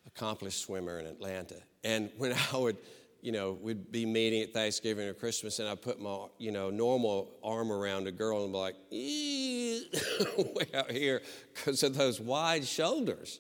accomplished 0.06 0.62
swimmer 0.62 1.00
in 1.00 1.06
Atlanta. 1.06 1.56
And 1.84 2.10
when 2.18 2.34
I 2.54 2.58
would, 2.58 2.78
you 3.22 3.32
know, 3.32 3.58
we'd 3.62 3.92
be 3.92 4.06
meeting 4.06 4.42
at 4.42 4.54
Thanksgiving 4.54 5.08
or 5.08 5.14
Christmas, 5.14 5.60
and 5.60 5.68
I 5.68 5.76
put 5.76 6.00
my, 6.00 6.26
you 6.38 6.52
know, 6.52 6.70
normal 6.70 7.32
arm 7.44 7.72
around 7.72 8.08
a 8.08 8.12
girl 8.12 8.44
and 8.44 8.54
be 8.54 8.60
like, 8.60 8.76
way 10.56 10.68
out 10.74 10.92
here, 10.92 11.22
because 11.54 11.84
of 11.84 11.96
those 11.96 12.20
wide 12.20 12.66
shoulders. 12.66 13.40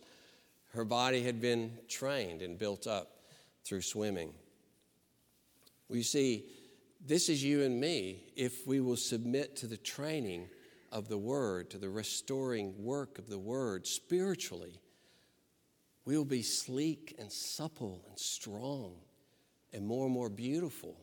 Her 0.75 0.83
body 0.83 1.23
had 1.23 1.39
been 1.39 1.71
trained 1.87 2.41
and 2.41 2.59
built 2.59 2.85
up 2.85 3.21
through 3.63 3.79
swimming. 3.79 4.33
We 5.87 6.03
see, 6.03 6.47
this 6.99 7.29
is 7.29 7.41
you 7.41 7.63
and 7.63 7.79
me 7.79 8.25
if 8.35 8.67
we 8.67 8.81
will 8.81 8.97
submit 8.97 9.55
to 9.57 9.67
the 9.67 9.77
training 9.77 10.49
of 10.91 11.07
the 11.07 11.17
Word, 11.17 11.69
to 11.69 11.77
the 11.77 11.89
restoring 11.89 12.73
work 12.83 13.17
of 13.17 13.29
the 13.29 13.39
Word 13.39 13.87
spiritually. 13.87 14.81
We 16.03 16.17
will 16.17 16.25
be 16.25 16.41
sleek 16.41 17.15
and 17.17 17.31
supple 17.31 18.03
and 18.09 18.19
strong 18.19 18.95
and 19.71 19.87
more 19.87 20.05
and 20.05 20.13
more 20.13 20.29
beautiful, 20.29 20.97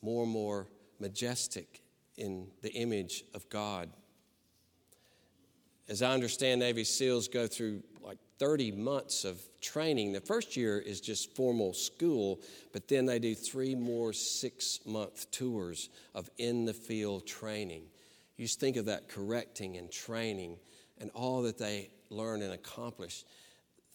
more 0.00 0.22
and 0.22 0.32
more 0.32 0.68
majestic 1.00 1.82
in 2.16 2.46
the 2.62 2.72
image 2.72 3.24
of 3.34 3.48
God. 3.48 3.90
As 5.88 6.02
I 6.02 6.12
understand, 6.14 6.60
Navy 6.60 6.84
SEALs 6.84 7.26
go 7.26 7.48
through 7.48 7.82
like 8.00 8.18
30 8.38 8.72
months 8.72 9.24
of 9.24 9.40
training. 9.60 10.12
The 10.12 10.20
first 10.20 10.56
year 10.56 10.78
is 10.78 11.00
just 11.00 11.34
formal 11.34 11.72
school, 11.72 12.40
but 12.72 12.88
then 12.88 13.06
they 13.06 13.18
do 13.18 13.34
three 13.34 13.74
more 13.74 14.12
six 14.12 14.80
month 14.84 15.30
tours 15.30 15.88
of 16.14 16.28
in 16.38 16.64
the 16.64 16.74
field 16.74 17.26
training. 17.26 17.84
You 18.36 18.44
just 18.46 18.60
think 18.60 18.76
of 18.76 18.86
that 18.86 19.08
correcting 19.08 19.76
and 19.76 19.90
training 19.90 20.58
and 20.98 21.10
all 21.14 21.42
that 21.42 21.58
they 21.58 21.90
learn 22.10 22.42
and 22.42 22.52
accomplish. 22.52 23.24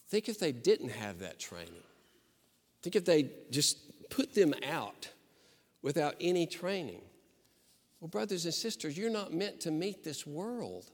Think 0.10 0.28
if 0.28 0.40
they 0.40 0.52
didn't 0.52 0.90
have 0.90 1.20
that 1.20 1.40
training. 1.40 1.84
Think 2.82 2.96
if 2.96 3.06
they 3.06 3.30
just 3.52 3.78
put 4.10 4.34
them 4.34 4.54
out 4.68 5.10
without 5.82 6.16
any 6.20 6.46
training. 6.48 7.02
Well, 8.00 8.08
brothers 8.08 8.46
and 8.46 8.54
sisters, 8.54 8.98
you're 8.98 9.12
not 9.12 9.34
meant 9.34 9.62
to 9.62 9.72
meet 9.72 10.04
this 10.04 10.26
world 10.26 10.90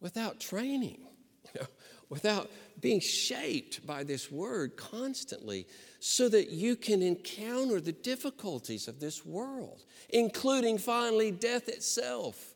without 0.00 0.40
training, 0.40 0.98
you 1.54 1.60
know, 1.60 1.66
without 2.10 2.50
being 2.80 3.00
shaped 3.00 3.86
by 3.86 4.04
this 4.04 4.30
word 4.30 4.76
constantly, 4.76 5.66
so 6.00 6.28
that 6.28 6.50
you 6.50 6.76
can 6.76 7.00
encounter 7.02 7.80
the 7.80 7.92
difficulties 7.92 8.88
of 8.88 9.00
this 9.00 9.24
world, 9.24 9.84
including 10.10 10.76
finally 10.76 11.30
death 11.30 11.68
itself. 11.68 12.54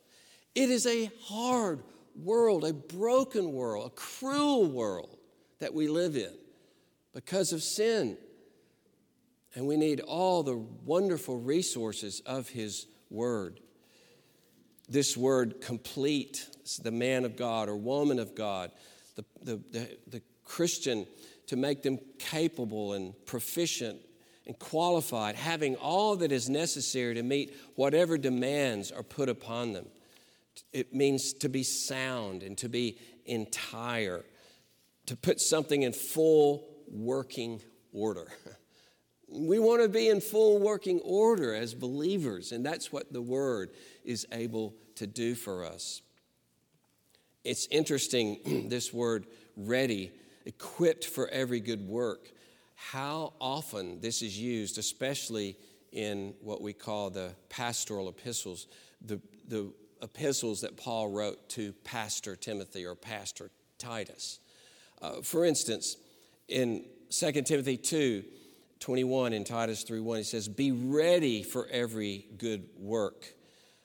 It 0.55 0.71
is 0.71 0.87
a 0.87 1.11
hard 1.23 1.83
world, 2.17 2.65
a 2.65 2.73
broken 2.73 3.53
world, 3.53 3.87
a 3.87 3.91
cruel 3.91 4.67
world 4.67 5.17
that 5.61 5.73
we 5.73 5.89
live 5.89 6.17
in 6.17 6.35
because 7.13 7.53
of 7.53 7.63
sin. 7.63 8.17
And 9.55 9.67
we 9.67 9.77
need 9.77 10.01
all 10.01 10.43
the 10.43 10.57
wonderful 10.57 11.39
resources 11.39 12.21
of 12.27 12.49
His 12.49 12.87
Word. 13.09 13.61
This 14.89 15.17
word, 15.17 15.61
complete, 15.61 16.49
the 16.83 16.91
man 16.91 17.25
of 17.25 17.37
God 17.37 17.69
or 17.69 17.77
woman 17.77 18.19
of 18.19 18.35
God, 18.35 18.73
the, 19.17 19.25
the, 19.43 19.57
the, 19.71 19.99
the 20.09 20.23
Christian, 20.45 21.07
to 21.47 21.57
make 21.57 21.83
them 21.83 21.99
capable 22.19 22.95
and 22.95 23.15
proficient 23.27 23.99
and 24.47 24.59
qualified, 24.59 25.37
having 25.37 25.77
all 25.77 26.17
that 26.17 26.33
is 26.33 26.49
necessary 26.49 27.15
to 27.15 27.23
meet 27.23 27.55
whatever 27.77 28.19
demands 28.19 28.91
are 28.93 29.03
put 29.03 29.29
upon 29.29 29.73
them. 29.73 29.87
It 30.73 30.95
means 30.95 31.33
to 31.35 31.49
be 31.49 31.63
sound 31.63 32.43
and 32.43 32.57
to 32.59 32.69
be 32.69 32.99
entire, 33.25 34.25
to 35.07 35.17
put 35.17 35.41
something 35.41 35.83
in 35.83 35.93
full 35.93 36.69
working 36.89 37.61
order. 37.93 38.27
We 39.27 39.59
want 39.59 39.83
to 39.83 39.89
be 39.89 40.11
in 40.11 40.21
full 40.21 40.61
working 40.61 41.01
order 41.01 41.55
as 41.55 41.75
believers, 41.75 42.53
and 42.53 42.65
that's 42.65 42.93
what 42.93 43.13
the 43.13 43.23
Word 43.23 43.71
is 44.05 44.27
able 44.31 44.75
to 44.97 45.07
do 45.07 45.35
for 45.35 45.65
us. 45.65 46.03
It's 47.45 47.69
interesting, 47.71 48.67
this 48.69 48.93
word 48.93 49.27
ready, 49.57 50.13
equipped 50.47 51.05
for 51.05 51.29
every 51.29 51.61
good 51.61 51.87
work. 51.87 52.31
How 52.75 53.35
often 53.41 54.01
this 54.01 54.23
is 54.23 54.39
used, 54.39 54.79
especially 54.79 55.57
in 55.93 56.35
what 56.41 56.61
we 56.61 56.73
call 56.73 57.11
the 57.11 57.35
pastoral 57.49 58.09
epistles, 58.09 58.67
the, 59.01 59.21
the 59.49 59.73
epistles 60.03 60.63
that 60.63 60.77
Paul 60.77 61.11
wrote 61.11 61.49
to 61.51 61.73
Pastor 61.85 62.35
Timothy 62.35 62.85
or 62.85 62.95
Pastor 62.95 63.51
Titus. 63.79 64.41
Uh, 65.01 65.23
for 65.23 65.45
instance, 65.45 65.97
in 66.49 66.85
2 67.11 67.43
Timothy 67.43 67.77
2 67.77 68.25
21 68.81 69.33
in 69.33 69.45
Titus 69.45 69.83
3 69.83 70.01
1, 70.01 70.19
he 70.19 70.25
says, 70.25 70.47
Be 70.47 70.73
ready 70.73 71.43
for 71.43 71.67
every 71.69 72.27
good 72.37 72.69
work. 72.77 73.25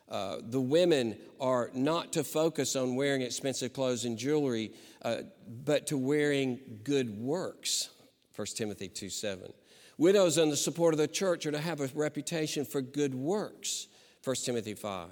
Uh, 0.10 0.38
the 0.42 0.60
women 0.60 1.16
are 1.40 1.70
not 1.74 2.14
to 2.14 2.24
focus 2.24 2.76
on 2.76 2.96
wearing 2.96 3.22
expensive 3.22 3.74
clothes 3.74 4.06
and 4.06 4.18
jewelry, 4.18 4.72
uh, 5.04 5.18
but 5.64 5.88
to 5.88 5.98
wearing 5.98 6.60
good 6.84 7.20
works. 7.20 7.90
1 8.36 8.48
Timothy 8.56 8.88
2 8.88 9.10
7. 9.10 9.54
Widows 9.98 10.38
on 10.38 10.50
the 10.50 10.58
support 10.58 10.94
of 10.94 10.98
the 10.98 11.08
church 11.08 11.46
are 11.46 11.52
to 11.52 11.60
have 11.60 11.82
a 11.82 11.90
reputation 11.94 12.66
for 12.66 12.82
good 12.82 13.14
works. 13.14 13.88
1 14.24 14.36
Timothy 14.38 14.74
5. 14.74 15.10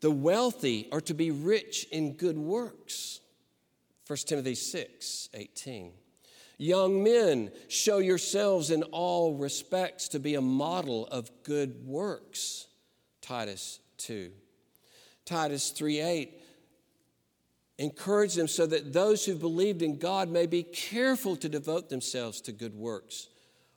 The 0.00 0.10
wealthy 0.10 0.88
are 0.90 1.00
to 1.02 1.14
be 1.14 1.30
rich 1.30 1.86
in 1.92 2.14
good 2.14 2.38
works. 2.38 3.20
1 4.06 4.16
Timothy 4.26 4.54
6 4.54 5.28
18. 5.34 5.92
Young 6.56 7.04
men, 7.04 7.52
show 7.68 7.98
yourselves 7.98 8.70
in 8.70 8.82
all 8.84 9.34
respects 9.36 10.08
to 10.08 10.18
be 10.18 10.34
a 10.34 10.40
model 10.40 11.06
of 11.08 11.30
good 11.44 11.86
works. 11.86 12.67
Titus 13.28 13.80
2. 13.98 14.30
Titus 15.26 15.68
3 15.72 16.00
8. 16.00 16.42
Encourage 17.76 18.34
them 18.34 18.48
so 18.48 18.64
that 18.64 18.94
those 18.94 19.26
who 19.26 19.34
believed 19.34 19.82
in 19.82 19.98
God 19.98 20.30
may 20.30 20.46
be 20.46 20.62
careful 20.62 21.36
to 21.36 21.48
devote 21.48 21.90
themselves 21.90 22.40
to 22.40 22.52
good 22.52 22.74
works. 22.74 23.28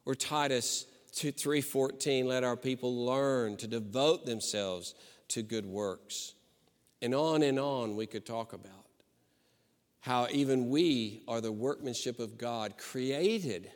Or 0.05 0.15
Titus 0.15 0.85
2, 1.11 1.33
3:14, 1.33 2.27
let 2.27 2.45
our 2.45 2.55
people 2.55 3.05
learn 3.05 3.57
to 3.57 3.67
devote 3.67 4.25
themselves 4.25 4.95
to 5.27 5.41
good 5.43 5.65
works. 5.65 6.33
And 7.01 7.13
on 7.13 7.43
and 7.43 7.59
on 7.59 7.97
we 7.97 8.07
could 8.07 8.25
talk 8.25 8.53
about 8.53 8.85
how 9.99 10.29
even 10.31 10.69
we 10.69 11.23
are 11.27 11.41
the 11.41 11.51
workmanship 11.51 12.19
of 12.19 12.37
God, 12.37 12.77
created 12.77 13.69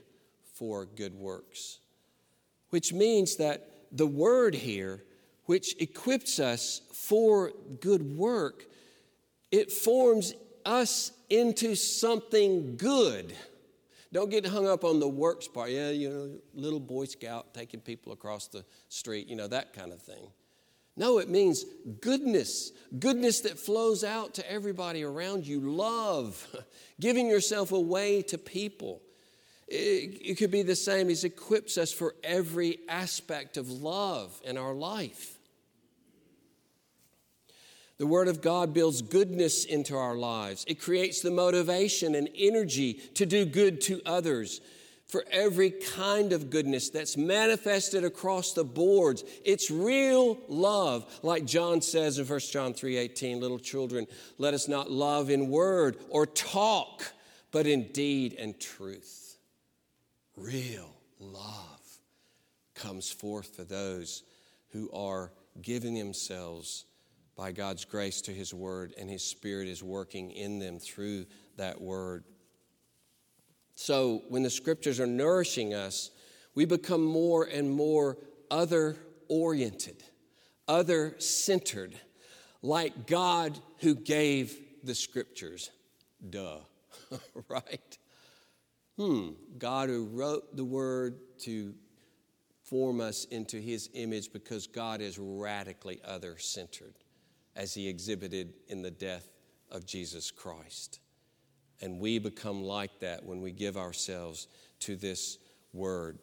for 0.54 0.86
good 0.86 1.16
works. 1.16 1.80
Which 2.70 2.94
means 2.94 3.36
that 3.36 3.70
the 3.92 4.08
word 4.08 4.56
here, 4.56 5.04
which 5.46 5.76
equips 5.80 6.40
us 6.40 6.82
for 6.94 7.52
good 7.80 8.18
work, 8.18 8.66
it 9.52 9.72
forms 9.72 10.34
us 10.66 11.12
into 11.30 11.76
something 11.76 12.78
good. 12.78 13.34
Don't 14.12 14.30
get 14.30 14.46
hung 14.46 14.68
up 14.68 14.84
on 14.84 15.00
the 15.00 15.08
works 15.08 15.48
part. 15.48 15.70
Yeah, 15.70 15.90
you 15.90 16.10
know, 16.10 16.32
little 16.54 16.80
Boy 16.80 17.06
Scout 17.06 17.54
taking 17.54 17.80
people 17.80 18.14
across 18.14 18.48
the 18.48 18.64
street, 18.90 19.28
you 19.28 19.36
know, 19.36 19.48
that 19.48 19.74
kind 19.74 19.92
of 19.92 20.02
thing. 20.02 20.28
No, 20.98 21.18
it 21.20 21.30
means 21.30 21.66
goodness, 22.00 22.72
goodness 23.00 23.42
that 23.42 23.60
flows 23.60 24.04
out 24.04 24.36
to 24.36 24.50
everybody 24.50 25.04
around 25.04 25.46
you, 25.46 25.60
love, 25.60 26.48
giving 27.00 27.28
yourself 27.28 27.74
away 27.74 28.22
to 28.24 28.38
people. 28.38 29.02
It, 29.68 30.22
it, 30.22 30.38
could 30.38 30.52
be 30.52 30.62
the 30.62 30.76
same 30.76 31.10
as 31.10 31.24
equips 31.24 31.78
us 31.78 31.92
for 31.92 32.16
every 32.24 32.80
aspect 32.88 33.58
of 33.58 33.70
love 33.70 34.40
in 34.46 34.58
our 34.58 34.74
life. 34.74 35.35
The 37.98 38.08
Word 38.08 38.28
of 38.28 38.42
God 38.42 38.74
builds 38.74 39.02
goodness 39.02 39.64
into 39.64 39.96
our 39.96 40.16
lives. 40.16 40.66
It 40.68 40.82
creates 40.82 41.22
the 41.22 41.32
motivation 41.32 42.16
and 42.16 42.30
energy 42.36 42.94
to 43.14 43.26
do 43.26 43.46
good 43.46 43.80
to 43.82 44.02
others, 44.06 44.60
for 45.08 45.24
every 45.32 45.70
kind 45.70 46.34
of 46.34 46.50
goodness 46.50 46.90
that's 46.90 47.16
manifested 47.16 48.04
across 48.04 48.54
the 48.54 48.66
boards. 48.66 49.24
It's 49.46 49.72
real 49.72 50.38
love. 50.50 51.06
Like 51.24 51.46
John 51.46 51.82
says 51.82 52.20
in 52.20 52.26
1 52.26 52.52
John 52.52 52.74
3:18, 52.74 53.40
little 53.40 53.60
children, 53.60 54.08
let 54.38 54.54
us 54.54 54.68
not 54.68 54.92
love 54.92 55.30
in 55.30 55.50
word 55.50 55.98
or 56.10 56.26
talk, 56.26 57.14
but 57.52 57.66
in 57.66 57.92
deed 57.94 58.36
and 58.38 58.60
truth. 58.60 59.38
Real 60.36 60.94
love. 61.20 61.62
comes 62.74 63.10
forth 63.10 63.56
for 63.56 63.64
those 63.64 64.24
who 64.70 64.92
are 64.92 65.32
giving 65.62 65.96
themselves 65.96 66.84
by 67.36 67.52
God's 67.52 67.86
grace 67.86 68.22
to 68.22 68.32
His 68.32 68.54
Word, 68.54 68.94
and 68.98 69.10
His 69.10 69.24
Spirit 69.24 69.68
is 69.68 69.84
working 69.84 70.32
in 70.32 70.60
them 70.60 70.80
through 70.80 71.26
that 71.58 71.82
Word. 71.82 72.24
So, 73.76 74.24
when 74.30 74.44
the 74.44 74.50
Scriptures 74.50 75.00
are 75.00 75.08
nourishing 75.08 75.74
us, 75.74 76.12
we 76.56 76.66
become 76.66 77.04
more 77.04 77.44
and 77.44 77.70
more 77.70 78.18
other 78.50 78.96
oriented, 79.28 80.02
other 80.68 81.16
centered, 81.20 82.00
like 82.62 83.06
God 83.06 83.60
who 83.80 83.96
gave 83.96 84.58
the 84.84 84.96
Scriptures. 84.96 85.72
Duh, 86.30 86.60
right? 87.50 87.98
Hmm, 88.96 89.32
God 89.58 89.90
who 89.90 90.06
wrote 90.06 90.56
the 90.56 90.64
Word 90.64 91.20
to 91.40 91.74
form 92.64 93.02
us 93.02 93.26
into 93.26 93.58
His 93.58 93.90
image 93.94 94.32
because 94.32 94.68
God 94.68 95.02
is 95.02 95.20
radically 95.20 96.00
other 96.06 96.38
centered 96.38 96.96
as 97.56 97.74
He 97.74 97.88
exhibited 97.88 98.54
in 98.68 98.82
the 98.82 98.92
death 98.92 99.30
of 99.72 99.86
Jesus 99.86 100.32
Christ. 100.32 101.00
And 101.82 102.00
we 102.00 102.20
become 102.20 102.64
like 102.64 103.00
that 103.00 103.26
when 103.26 103.42
we 103.42 103.52
give 103.52 103.78
ourselves 103.78 104.48
to 104.82 104.96
this 104.96 105.38
Word. 105.74 106.20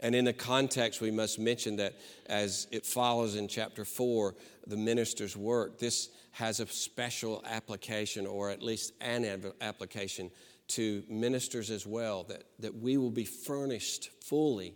And 0.00 0.14
in 0.14 0.24
the 0.24 0.32
context, 0.32 1.00
we 1.00 1.10
must 1.10 1.38
mention 1.38 1.76
that 1.76 1.94
as 2.26 2.66
it 2.70 2.84
follows 2.84 3.36
in 3.36 3.48
chapter 3.48 3.84
4, 3.84 4.34
the 4.66 4.76
minister's 4.76 5.36
work, 5.36 5.78
this 5.78 6.10
has 6.32 6.60
a 6.60 6.66
special 6.66 7.42
application, 7.48 8.26
or 8.26 8.50
at 8.50 8.62
least 8.62 8.92
an 9.00 9.24
application, 9.60 10.30
to 10.66 11.04
ministers 11.08 11.70
as 11.70 11.86
well, 11.86 12.24
that, 12.24 12.44
that 12.58 12.74
we 12.74 12.96
will 12.96 13.10
be 13.10 13.24
furnished 13.24 14.10
fully 14.22 14.74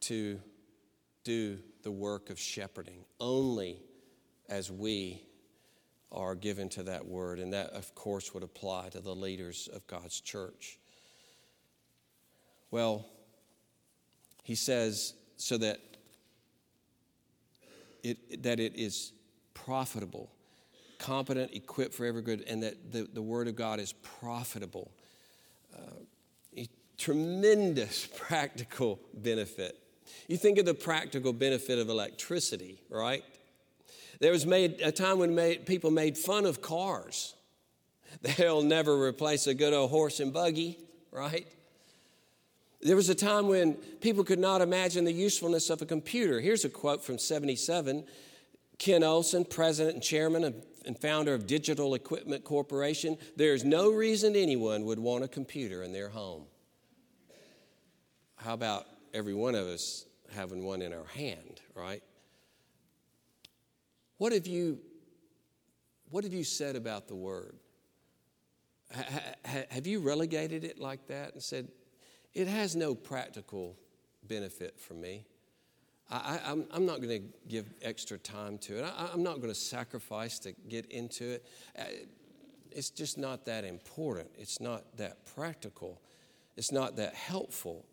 to 0.00 0.40
do 1.24 1.58
the 1.82 1.90
work 1.90 2.30
of 2.30 2.38
shepherding 2.38 3.04
only 3.18 3.80
as 4.50 4.70
we 4.70 5.22
are 6.12 6.34
given 6.34 6.68
to 6.70 6.82
that 6.82 7.06
word. 7.06 7.38
And 7.38 7.52
that, 7.52 7.70
of 7.70 7.94
course, 7.94 8.34
would 8.34 8.42
apply 8.42 8.88
to 8.90 9.00
the 9.00 9.14
leaders 9.14 9.68
of 9.72 9.86
God's 9.86 10.20
church. 10.20 10.78
Well, 12.70 13.06
he 14.42 14.54
says, 14.54 15.14
so 15.36 15.56
that 15.58 15.80
it, 18.02 18.42
that 18.42 18.60
it 18.60 18.76
is 18.76 19.12
profitable, 19.54 20.30
competent, 20.98 21.52
equipped 21.54 21.94
for 21.94 22.04
every 22.06 22.22
good, 22.22 22.44
and 22.48 22.62
that 22.62 22.92
the, 22.92 23.08
the 23.12 23.22
Word 23.22 23.46
of 23.46 23.56
God 23.56 23.78
is 23.78 23.92
profitable. 23.92 24.90
Uh, 25.74 26.02
tremendous 27.00 28.06
practical 28.16 29.00
benefit. 29.14 29.76
You 30.28 30.36
think 30.36 30.58
of 30.58 30.66
the 30.66 30.74
practical 30.74 31.32
benefit 31.32 31.78
of 31.78 31.88
electricity, 31.88 32.80
right? 32.88 33.24
There 34.20 34.32
was 34.32 34.46
made 34.46 34.80
a 34.82 34.92
time 34.92 35.18
when 35.18 35.34
made, 35.34 35.66
people 35.66 35.90
made 35.90 36.16
fun 36.16 36.44
of 36.46 36.60
cars. 36.60 37.34
They'll 38.22 38.62
never 38.62 39.02
replace 39.02 39.46
a 39.46 39.54
good 39.54 39.72
old 39.72 39.90
horse 39.90 40.20
and 40.20 40.32
buggy, 40.32 40.78
right? 41.10 41.46
There 42.82 42.96
was 42.96 43.08
a 43.08 43.14
time 43.14 43.48
when 43.48 43.74
people 44.00 44.24
could 44.24 44.38
not 44.38 44.60
imagine 44.60 45.04
the 45.04 45.12
usefulness 45.12 45.68
of 45.70 45.82
a 45.82 45.86
computer. 45.86 46.40
Here's 46.40 46.64
a 46.64 46.70
quote 46.70 47.04
from 47.04 47.18
77 47.18 48.04
Ken 48.78 49.04
Olsen, 49.04 49.44
president 49.44 49.96
and 49.96 50.02
chairman 50.02 50.62
and 50.86 50.98
founder 50.98 51.34
of 51.34 51.46
Digital 51.46 51.94
Equipment 51.94 52.44
Corporation. 52.44 53.18
There's 53.36 53.62
no 53.62 53.90
reason 53.90 54.34
anyone 54.34 54.86
would 54.86 54.98
want 54.98 55.22
a 55.22 55.28
computer 55.28 55.82
in 55.82 55.92
their 55.92 56.08
home. 56.08 56.44
How 58.36 58.54
about 58.54 58.86
every 59.12 59.34
one 59.34 59.54
of 59.54 59.66
us 59.66 60.06
having 60.34 60.64
one 60.64 60.80
in 60.80 60.94
our 60.94 61.04
hand, 61.04 61.60
right? 61.74 62.02
What 64.20 64.32
have 64.32 64.46
you, 64.46 64.78
what 66.10 66.24
have 66.24 66.34
you 66.34 66.44
said 66.44 66.76
about 66.76 67.08
the 67.08 67.14
word? 67.14 67.56
have 69.44 69.86
you 69.86 70.00
relegated 70.00 70.62
it 70.62 70.78
like 70.78 71.06
that 71.06 71.32
and 71.32 71.42
said, 71.42 71.68
it 72.34 72.46
has 72.46 72.76
no 72.76 72.94
practical 72.94 73.78
benefit 74.28 74.78
for 74.78 74.92
me. 74.92 75.24
I, 76.10 76.38
am 76.74 76.84
not 76.84 77.00
going 77.00 77.22
to 77.22 77.22
give 77.48 77.72
extra 77.80 78.18
time 78.18 78.58
to 78.58 78.80
it. 78.80 78.92
I, 78.94 79.10
am 79.14 79.22
not 79.22 79.36
going 79.36 79.48
to 79.48 79.58
sacrifice 79.58 80.38
to 80.40 80.52
get 80.68 80.84
into 80.92 81.30
it. 81.30 81.46
Uh, 81.78 81.84
it's 82.72 82.90
just 82.90 83.16
not 83.16 83.46
that 83.46 83.64
important. 83.64 84.28
It's 84.36 84.60
not 84.60 84.98
that 84.98 85.24
practical. 85.34 85.98
It's 86.58 86.72
not 86.72 86.96
that 86.96 87.14
helpful. 87.14 87.86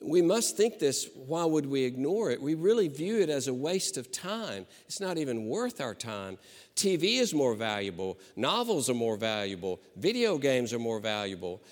We 0.00 0.22
must 0.22 0.56
think 0.56 0.78
this. 0.78 1.08
Why 1.14 1.44
would 1.44 1.66
we 1.66 1.84
ignore 1.84 2.30
it? 2.30 2.40
We 2.42 2.54
really 2.54 2.88
view 2.88 3.20
it 3.20 3.30
as 3.30 3.48
a 3.48 3.54
waste 3.54 3.96
of 3.96 4.10
time. 4.10 4.66
It's 4.86 5.00
not 5.00 5.18
even 5.18 5.46
worth 5.46 5.80
our 5.80 5.94
time. 5.94 6.38
TV 6.76 7.20
is 7.20 7.32
more 7.32 7.54
valuable, 7.54 8.18
novels 8.36 8.90
are 8.90 8.94
more 8.94 9.16
valuable, 9.16 9.80
video 9.96 10.38
games 10.38 10.72
are 10.72 10.78
more 10.78 10.98
valuable. 10.98 11.62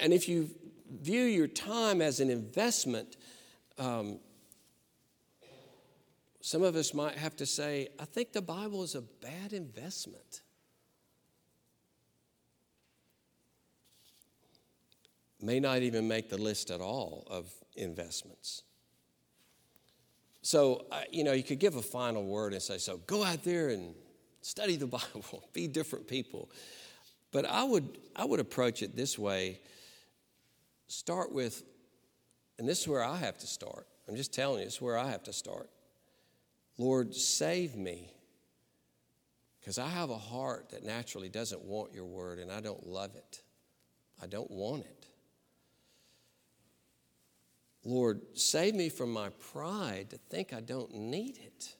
And 0.00 0.12
if 0.12 0.28
you 0.28 0.50
view 0.90 1.22
your 1.22 1.46
time 1.46 2.02
as 2.02 2.20
an 2.20 2.30
investment, 2.30 3.16
um, 3.78 4.18
some 6.40 6.62
of 6.62 6.76
us 6.76 6.94
might 6.94 7.16
have 7.16 7.36
to 7.36 7.46
say, 7.46 7.88
I 7.98 8.04
think 8.04 8.32
the 8.32 8.42
Bible 8.42 8.82
is 8.82 8.94
a 8.94 9.02
bad 9.02 9.52
investment. 9.52 10.42
May 15.40 15.60
not 15.60 15.82
even 15.82 16.08
make 16.08 16.28
the 16.28 16.38
list 16.38 16.70
at 16.70 16.80
all 16.80 17.24
of 17.28 17.52
investments. 17.76 18.62
So, 20.42 20.86
you 21.10 21.24
know, 21.24 21.32
you 21.32 21.42
could 21.42 21.58
give 21.58 21.76
a 21.76 21.82
final 21.82 22.24
word 22.24 22.52
and 22.52 22.62
say, 22.62 22.78
so 22.78 22.98
go 23.06 23.24
out 23.24 23.44
there 23.44 23.68
and 23.68 23.94
study 24.40 24.76
the 24.76 24.86
Bible, 25.14 25.44
be 25.52 25.68
different 25.68 26.08
people. 26.08 26.50
But 27.32 27.44
I 27.44 27.64
would, 27.64 27.98
I 28.16 28.24
would 28.24 28.40
approach 28.40 28.82
it 28.82 28.96
this 28.96 29.18
way 29.18 29.60
start 30.88 31.32
with, 31.32 31.64
and 32.58 32.66
this 32.66 32.80
is 32.80 32.88
where 32.88 33.04
I 33.04 33.16
have 33.16 33.38
to 33.38 33.46
start. 33.46 33.86
I'm 34.08 34.16
just 34.16 34.32
telling 34.32 34.60
you, 34.60 34.66
it's 34.66 34.80
where 34.80 34.96
I 34.96 35.10
have 35.10 35.22
to 35.24 35.34
start. 35.34 35.68
Lord, 36.78 37.14
save 37.14 37.76
me. 37.76 38.10
Because 39.60 39.78
I 39.78 39.88
have 39.88 40.08
a 40.08 40.16
heart 40.16 40.70
that 40.70 40.84
naturally 40.84 41.28
doesn't 41.28 41.62
want 41.62 41.92
your 41.92 42.06
word, 42.06 42.38
and 42.38 42.50
I 42.50 42.60
don't 42.60 42.86
love 42.86 43.14
it. 43.16 43.42
I 44.22 44.26
don't 44.26 44.50
want 44.50 44.84
it. 44.86 44.97
Lord, 47.88 48.20
save 48.34 48.74
me 48.74 48.90
from 48.90 49.10
my 49.10 49.30
pride 49.30 50.10
to 50.10 50.18
think 50.18 50.52
I 50.52 50.60
don't 50.60 50.92
need 50.92 51.38
it. 51.38 51.74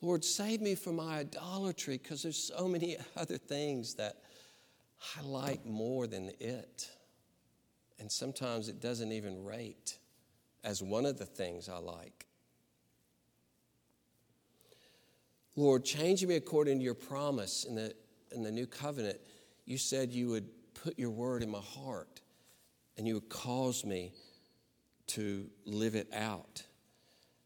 Lord, 0.00 0.24
save 0.24 0.62
me 0.62 0.74
from 0.74 0.96
my 0.96 1.18
idolatry 1.18 1.98
because 1.98 2.22
there's 2.22 2.38
so 2.38 2.66
many 2.66 2.96
other 3.18 3.36
things 3.36 3.96
that 3.96 4.16
I 5.18 5.22
like 5.22 5.66
more 5.66 6.06
than 6.06 6.30
it. 6.40 6.88
And 7.98 8.10
sometimes 8.10 8.70
it 8.70 8.80
doesn't 8.80 9.12
even 9.12 9.44
rate 9.44 9.98
as 10.64 10.82
one 10.82 11.04
of 11.04 11.18
the 11.18 11.26
things 11.26 11.68
I 11.68 11.76
like. 11.76 12.24
Lord, 15.54 15.84
change 15.84 16.24
me 16.24 16.36
according 16.36 16.78
to 16.78 16.84
your 16.84 16.94
promise 16.94 17.64
in 17.64 17.74
the, 17.74 17.94
in 18.32 18.42
the 18.42 18.50
new 18.50 18.66
covenant. 18.66 19.20
You 19.66 19.76
said 19.76 20.12
you 20.12 20.28
would 20.28 20.48
put 20.72 20.98
your 20.98 21.10
word 21.10 21.42
in 21.42 21.50
my 21.50 21.60
heart 21.60 22.22
and 22.96 23.06
you 23.06 23.14
would 23.14 23.28
cause 23.28 23.84
me 23.84 24.12
to 25.08 25.48
live 25.64 25.94
it 25.94 26.08
out. 26.12 26.62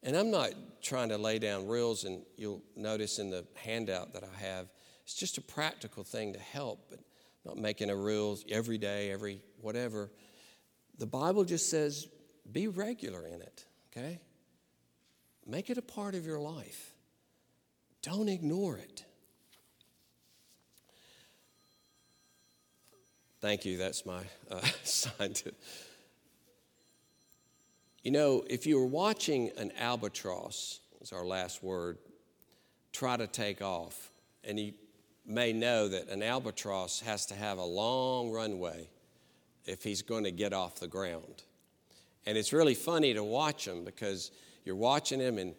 And 0.02 0.16
I'm 0.16 0.30
not 0.30 0.50
trying 0.80 1.08
to 1.08 1.18
lay 1.18 1.38
down 1.38 1.66
rules, 1.66 2.04
and 2.04 2.22
you'll 2.36 2.62
notice 2.76 3.18
in 3.18 3.30
the 3.30 3.44
handout 3.56 4.12
that 4.12 4.22
I 4.22 4.40
have, 4.40 4.68
it's 5.02 5.14
just 5.14 5.38
a 5.38 5.40
practical 5.40 6.04
thing 6.04 6.34
to 6.34 6.38
help. 6.38 6.86
But 6.90 7.00
not 7.44 7.56
making 7.56 7.90
a 7.90 7.96
rule 7.96 8.38
every 8.50 8.78
day, 8.78 9.10
every 9.10 9.40
whatever. 9.60 10.10
The 10.98 11.06
Bible 11.06 11.44
just 11.44 11.70
says 11.70 12.06
be 12.50 12.68
regular 12.68 13.26
in 13.26 13.40
it, 13.40 13.64
okay? 13.90 14.20
Make 15.46 15.70
it 15.70 15.78
a 15.78 15.82
part 15.82 16.14
of 16.14 16.26
your 16.26 16.38
life. 16.38 16.94
Don't 18.02 18.28
ignore 18.28 18.76
it. 18.76 19.04
Thank 23.40 23.64
you. 23.64 23.76
That's 23.76 24.04
my 24.04 24.22
uh, 24.50 24.60
sign 24.82 25.32
to. 25.34 25.52
You 28.02 28.10
know, 28.10 28.44
if 28.48 28.66
you 28.66 28.78
were 28.78 28.86
watching 28.86 29.50
an 29.56 29.72
albatross, 29.78 30.80
is 31.00 31.12
our 31.12 31.24
last 31.24 31.62
word, 31.62 31.98
try 32.92 33.16
to 33.16 33.26
take 33.26 33.62
off, 33.62 34.10
and 34.42 34.58
you 34.58 34.72
may 35.24 35.52
know 35.52 35.88
that 35.88 36.08
an 36.08 36.22
albatross 36.22 37.00
has 37.00 37.26
to 37.26 37.34
have 37.34 37.58
a 37.58 37.64
long 37.64 38.30
runway 38.30 38.88
if 39.66 39.84
he's 39.84 40.02
going 40.02 40.24
to 40.24 40.32
get 40.32 40.52
off 40.52 40.80
the 40.80 40.88
ground. 40.88 41.42
And 42.26 42.36
it's 42.36 42.52
really 42.52 42.74
funny 42.74 43.14
to 43.14 43.22
watch 43.22 43.66
him 43.66 43.84
because 43.84 44.32
you're 44.64 44.76
watching 44.76 45.20
him 45.20 45.38
and 45.38 45.54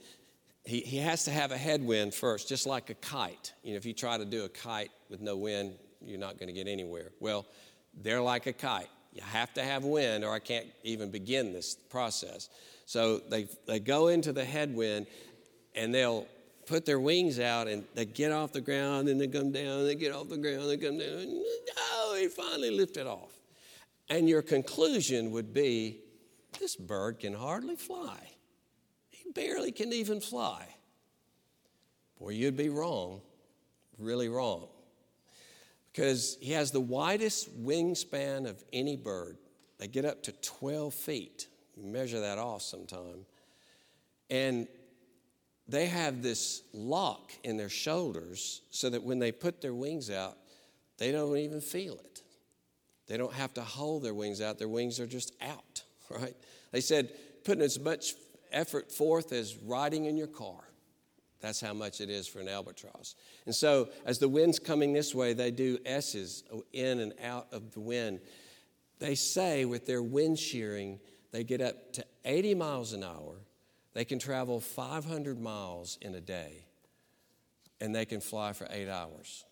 he, 0.65 0.82
he 0.82 0.97
has 0.97 1.23
to 1.25 1.32
have 1.32 1.51
a 1.51 1.57
headwind 1.57 2.13
first, 2.13 2.49
just 2.49 2.65
like 2.65 2.89
a 2.89 2.95
kite. 2.95 3.53
You 3.63 3.71
know, 3.71 3.77
if 3.77 3.86
you 3.86 3.93
try 3.93 4.17
to 4.17 4.25
do 4.25 4.43
a 4.43 4.49
kite 4.49 4.91
with 5.09 5.21
no 5.21 5.38
wind, 5.38 5.75
you're 6.03 6.19
not 6.19 6.38
going 6.38 6.47
to 6.47 6.53
get 6.53 6.67
anywhere. 6.67 7.11
Well, 7.19 7.45
they're 7.93 8.21
like 8.21 8.45
a 8.45 8.53
kite. 8.53 8.89
You 9.13 9.23
have 9.23 9.53
to 9.55 9.63
have 9.63 9.83
wind, 9.83 10.23
or 10.23 10.33
I 10.33 10.39
can't 10.39 10.67
even 10.83 11.09
begin 11.09 11.51
this 11.51 11.75
process. 11.75 12.49
So 12.85 13.19
they, 13.19 13.47
they 13.67 13.79
go 13.79 14.07
into 14.07 14.31
the 14.31 14.45
headwind 14.45 15.07
and 15.75 15.93
they'll 15.93 16.27
put 16.65 16.85
their 16.85 16.99
wings 16.99 17.39
out 17.39 17.67
and 17.67 17.83
they 17.95 18.05
get 18.05 18.31
off 18.31 18.53
the 18.53 18.61
ground 18.61 19.09
and 19.09 19.19
they 19.19 19.27
come 19.27 19.51
down, 19.51 19.79
and 19.79 19.87
they 19.87 19.95
get 19.95 20.13
off 20.13 20.29
the 20.29 20.37
ground, 20.37 20.61
and 20.61 20.69
they 20.69 20.77
come 20.77 20.97
down. 20.97 21.43
Oh, 21.77 22.17
he 22.19 22.27
finally 22.27 22.71
lifted 22.71 23.07
off. 23.07 23.31
And 24.09 24.27
your 24.27 24.41
conclusion 24.41 25.31
would 25.31 25.53
be 25.53 25.99
this 26.59 26.75
bird 26.75 27.19
can 27.19 27.33
hardly 27.33 27.75
fly. 27.75 28.31
He 29.09 29.31
barely 29.31 29.71
can 29.71 29.93
even 29.93 30.19
fly. 30.19 30.67
Boy, 32.19 32.29
you'd 32.29 32.57
be 32.57 32.69
wrong, 32.69 33.21
really 33.97 34.29
wrong. 34.29 34.67
Because 35.91 36.37
he 36.39 36.51
has 36.53 36.71
the 36.71 36.79
widest 36.79 37.63
wingspan 37.63 38.47
of 38.47 38.63
any 38.71 38.95
bird. 38.95 39.37
They 39.79 39.87
get 39.87 40.05
up 40.05 40.23
to 40.23 40.31
12 40.31 40.93
feet. 40.93 41.47
You 41.75 41.83
measure 41.83 42.19
that 42.21 42.37
off 42.37 42.61
sometime. 42.61 43.25
And 44.29 44.67
they 45.67 45.85
have 45.85 46.21
this 46.21 46.63
lock 46.73 47.31
in 47.43 47.57
their 47.57 47.69
shoulders 47.69 48.61
so 48.71 48.89
that 48.89 49.03
when 49.03 49.19
they 49.19 49.31
put 49.31 49.61
their 49.61 49.73
wings 49.73 50.09
out, 50.09 50.37
they 50.97 51.11
don't 51.11 51.37
even 51.37 51.61
feel 51.61 51.93
it. 51.93 52.21
They 53.07 53.17
don't 53.17 53.33
have 53.33 53.53
to 53.55 53.61
hold 53.61 54.03
their 54.03 54.13
wings 54.13 54.41
out, 54.41 54.59
their 54.59 54.67
wings 54.67 54.99
are 54.99 55.07
just 55.07 55.33
out, 55.41 55.83
right? 56.09 56.35
They 56.71 56.81
said 56.81 57.09
putting 57.43 57.63
as 57.63 57.79
much 57.79 58.13
effort 58.51 58.91
forth 58.91 59.31
as 59.31 59.55
riding 59.57 60.05
in 60.05 60.17
your 60.17 60.27
car. 60.27 60.68
That's 61.41 61.61
how 61.61 61.73
much 61.73 62.01
it 62.01 62.09
is 62.09 62.27
for 62.27 62.39
an 62.39 62.49
albatross. 62.49 63.15
And 63.45 63.55
so, 63.55 63.89
as 64.05 64.19
the 64.19 64.27
wind's 64.27 64.59
coming 64.59 64.91
this 64.91 65.15
way, 65.15 65.33
they 65.33 65.51
do 65.51 65.77
S's 65.85 66.43
uh, 66.53 66.57
in 66.73 66.99
and 66.99 67.13
out 67.23 67.47
of 67.51 67.71
the 67.71 67.79
wind. 67.79 68.19
They 68.99 69.15
say 69.15 69.63
with 69.63 69.85
their 69.85 70.03
wind 70.03 70.37
shearing, 70.37 70.99
they 71.31 71.43
get 71.43 71.61
up 71.61 71.93
to 71.93 72.05
80 72.25 72.55
miles 72.55 72.93
an 72.93 73.03
hour. 73.03 73.35
They 73.93 74.03
can 74.03 74.19
travel 74.19 74.59
500 74.59 75.39
miles 75.39 75.97
in 76.01 76.15
a 76.15 76.21
day, 76.21 76.65
and 77.79 77.95
they 77.95 78.05
can 78.05 78.19
fly 78.19 78.51
for 78.51 78.67
eight 78.69 78.89
hours 78.89 79.45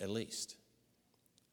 at 0.00 0.08
least. 0.08 0.56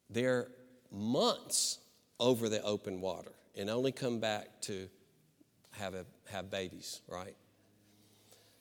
They're 0.09 0.47
months 0.91 1.79
over 2.19 2.49
the 2.49 2.61
open 2.63 3.01
water 3.01 3.33
and 3.55 3.69
only 3.69 3.91
come 3.91 4.19
back 4.19 4.61
to 4.61 4.87
have, 5.71 5.93
a, 5.93 6.05
have 6.31 6.49
babies, 6.49 7.01
right? 7.07 7.35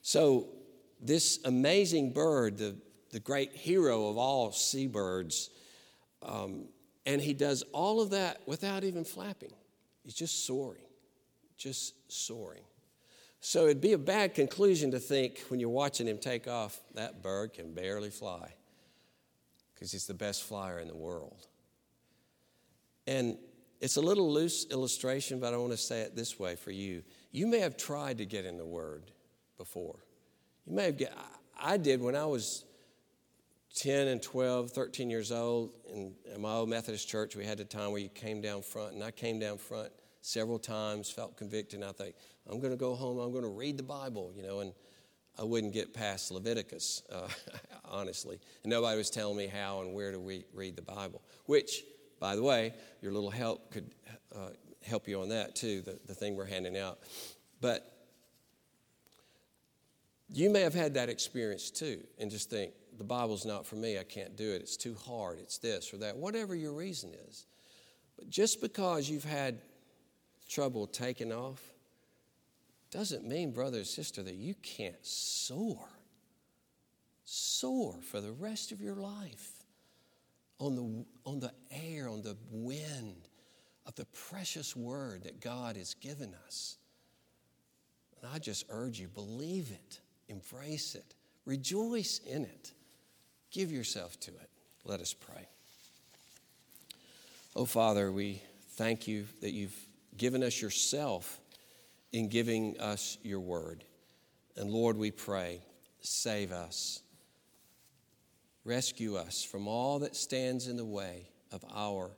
So, 0.03 0.49
this 1.01 1.39
amazing 1.45 2.13
bird, 2.13 2.59
the, 2.59 2.77
the 3.11 3.21
great 3.21 3.53
hero 3.53 4.09
of 4.09 4.19
all 4.19 4.53
seabirds, 4.53 5.51
um, 6.23 6.67
and 7.05 7.21
he 7.21 7.35
does 7.35 7.63
all 7.73 8.01
of 8.01 8.11
that 8.11 8.41
without 8.47 8.85
even 8.85 9.05
flapping. 9.05 9.53
He's 10.03 10.15
just 10.15 10.47
soaring, 10.47 10.87
just 11.57 11.95
soaring. 12.09 12.65
So 13.41 13.67
it'd 13.67 13.81
be 13.81 13.93
a 13.93 13.99
bad 13.99 14.35
conclusion 14.35 14.91
to 14.91 14.99
think 14.99 15.41
when 15.49 15.61
you're 15.61 15.69
watching 15.69 16.09
him 16.09 16.19
take 16.19 16.49
off, 16.49 16.81
that 16.95 17.23
bird 17.23 17.53
can 17.53 17.75
barely 17.75 18.11
fly 18.11 18.55
because 19.75 19.93
he's 19.93 20.07
the 20.07 20.15
best 20.15 20.43
flyer 20.43 20.81
in 20.81 20.89
the 20.89 20.97
world. 20.97 21.47
And 23.07 23.39
it's 23.81 23.97
a 23.97 24.01
little 24.01 24.33
loose 24.33 24.67
illustration, 24.71 25.39
but 25.39 25.55
I 25.55 25.59
want 25.59 25.73
to 25.73 25.77
say 25.77 26.01
it 26.01 26.17
this 26.17 26.39
way 26.39 26.57
for 26.57 26.71
you. 26.71 27.03
You 27.31 27.47
may 27.47 27.61
have 27.61 27.77
tried 27.77 28.19
to 28.19 28.27
get 28.27 28.45
in 28.47 28.57
the 28.57 28.65
Word 28.65 29.11
before. 29.59 29.99
You 30.67 30.75
may 30.75 30.85
have, 30.87 31.01
I 31.61 31.77
did 31.77 32.01
when 32.01 32.17
I 32.17 32.27
was 32.27 32.65
10 33.77 34.09
and 34.09 34.23
12, 34.23 34.71
13 34.71 35.11
years 35.11 35.31
old. 35.31 35.71
In, 35.93 36.13
in 36.35 36.41
my 36.41 36.53
old 36.53 36.69
Methodist 36.69 37.09
church, 37.09 37.37
we 37.37 37.45
had 37.45 37.61
a 37.61 37.65
time 37.65 37.93
where 37.93 38.01
you 38.01 38.09
came 38.09 38.41
down 38.41 38.63
front, 38.63 38.95
and 38.95 39.05
I 39.05 39.11
came 39.11 39.39
down 39.39 39.59
front 39.59 39.91
several 40.23 40.59
times, 40.59 41.09
felt 41.09 41.37
convicted, 41.37 41.81
and 41.81 41.89
I 41.89 41.93
think, 41.93 42.17
I'm 42.49 42.59
going 42.59 42.73
to 42.73 42.79
go 42.79 42.95
home, 42.95 43.19
I'm 43.19 43.31
going 43.31 43.45
to 43.45 43.51
read 43.51 43.77
the 43.77 43.85
Bible, 43.85 44.33
you 44.35 44.43
know, 44.43 44.61
and 44.61 44.73
I 45.39 45.45
wouldn't 45.45 45.73
get 45.73 45.95
past 45.95 46.33
Leviticus, 46.33 47.03
uh, 47.13 47.29
honestly. 47.85 48.41
And 48.65 48.71
nobody 48.71 48.97
was 48.97 49.11
telling 49.11 49.37
me 49.37 49.47
how 49.47 49.83
and 49.83 49.95
where 49.95 50.11
to 50.11 50.19
re- 50.19 50.47
read 50.53 50.75
the 50.75 50.83
Bible, 50.83 51.23
which, 51.45 51.85
by 52.19 52.35
the 52.35 52.43
way, 52.43 52.75
your 53.03 53.13
little 53.13 53.31
help 53.31 53.71
could 53.71 53.91
uh, 54.35 54.49
help 54.83 55.07
you 55.07 55.21
on 55.21 55.29
that 55.29 55.55
too, 55.55 55.83
the, 55.83 55.99
the 56.07 56.15
thing 56.15 56.35
we're 56.35 56.47
handing 56.47 56.77
out. 56.77 56.99
But 57.61 57.96
you 60.33 60.51
may 60.51 60.61
have 60.61 60.75
had 60.75 60.95
that 60.95 61.09
experience 61.09 61.71
too, 61.71 62.01
and 62.19 62.31
just 62.31 62.51
think, 62.51 62.73
the 62.99 63.05
Bible's 63.05 63.45
not 63.45 63.67
for 63.67 63.77
me, 63.77 63.99
I 63.99 64.05
can't 64.05 64.37
do 64.37 64.53
it, 64.53 64.63
it's 64.63 64.77
too 64.77 64.97
hard, 65.07 65.39
it's 65.39 65.59
this 65.59 65.93
or 65.93 65.99
that, 65.99 66.17
whatever 66.17 66.55
your 66.55 66.73
reason 66.73 67.13
is. 67.29 67.47
But 68.17 68.31
just 68.31 68.61
because 68.61 69.09
you've 69.09 69.25
had 69.25 69.61
trouble 70.49 70.87
taking 70.87 71.33
off 71.33 71.63
doesn't 72.91 73.27
mean, 73.27 73.53
brother 73.53 73.81
or 73.81 73.85
sister, 73.85 74.23
that 74.23 74.35
you 74.35 74.55
can't 74.63 75.05
soar. 75.05 75.89
Soar 77.25 77.99
for 78.03 78.21
the 78.21 78.33
rest 78.33 78.73
of 78.73 78.81
your 78.81 78.95
life 78.95 79.51
on 80.59 80.75
the, 80.75 81.05
on 81.29 81.41
the 81.41 81.53
air, 81.71 82.09
on 82.09 82.23
the 82.23 82.37
wind 82.51 83.29
of 83.85 83.95
the 83.97 84.07
precious 84.07 84.75
word 84.75 85.25
that 85.25 85.41
God 85.41 85.77
has 85.77 85.95
given 85.95 86.35
us. 86.47 86.79
And 88.21 88.31
I 88.33 88.39
just 88.39 88.65
urge 88.71 88.99
you, 88.99 89.09
believe 89.09 89.71
it, 89.71 90.01
embrace 90.29 90.95
it, 90.95 91.15
rejoice 91.45 92.21
in 92.27 92.45
it, 92.45 92.73
give 93.51 93.71
yourself 93.73 94.19
to 94.21 94.31
it. 94.31 94.51
Let 94.85 95.01
us 95.01 95.15
pray. 95.15 95.49
Oh, 97.55 97.65
Father, 97.65 98.13
we 98.13 98.43
thank 98.73 99.09
you 99.09 99.27
that 99.41 99.53
you've 99.53 99.77
given 100.17 100.43
us 100.43 100.61
yourself 100.61 101.41
in 102.13 102.29
giving 102.29 102.79
us 102.79 103.19
your 103.23 103.41
word. 103.41 103.85
And 104.57 104.71
Lord, 104.71 104.97
we 104.97 105.11
pray, 105.11 105.61
save 106.01 106.53
us. 106.53 107.03
Rescue 108.65 109.17
us 109.17 109.45
from 109.45 109.69
all 109.69 110.01
that 110.01 110.17
stands 110.17 110.67
in 110.67 110.77
the 110.77 110.85
way 110.85 111.29
of 111.53 111.65
our 111.75 112.11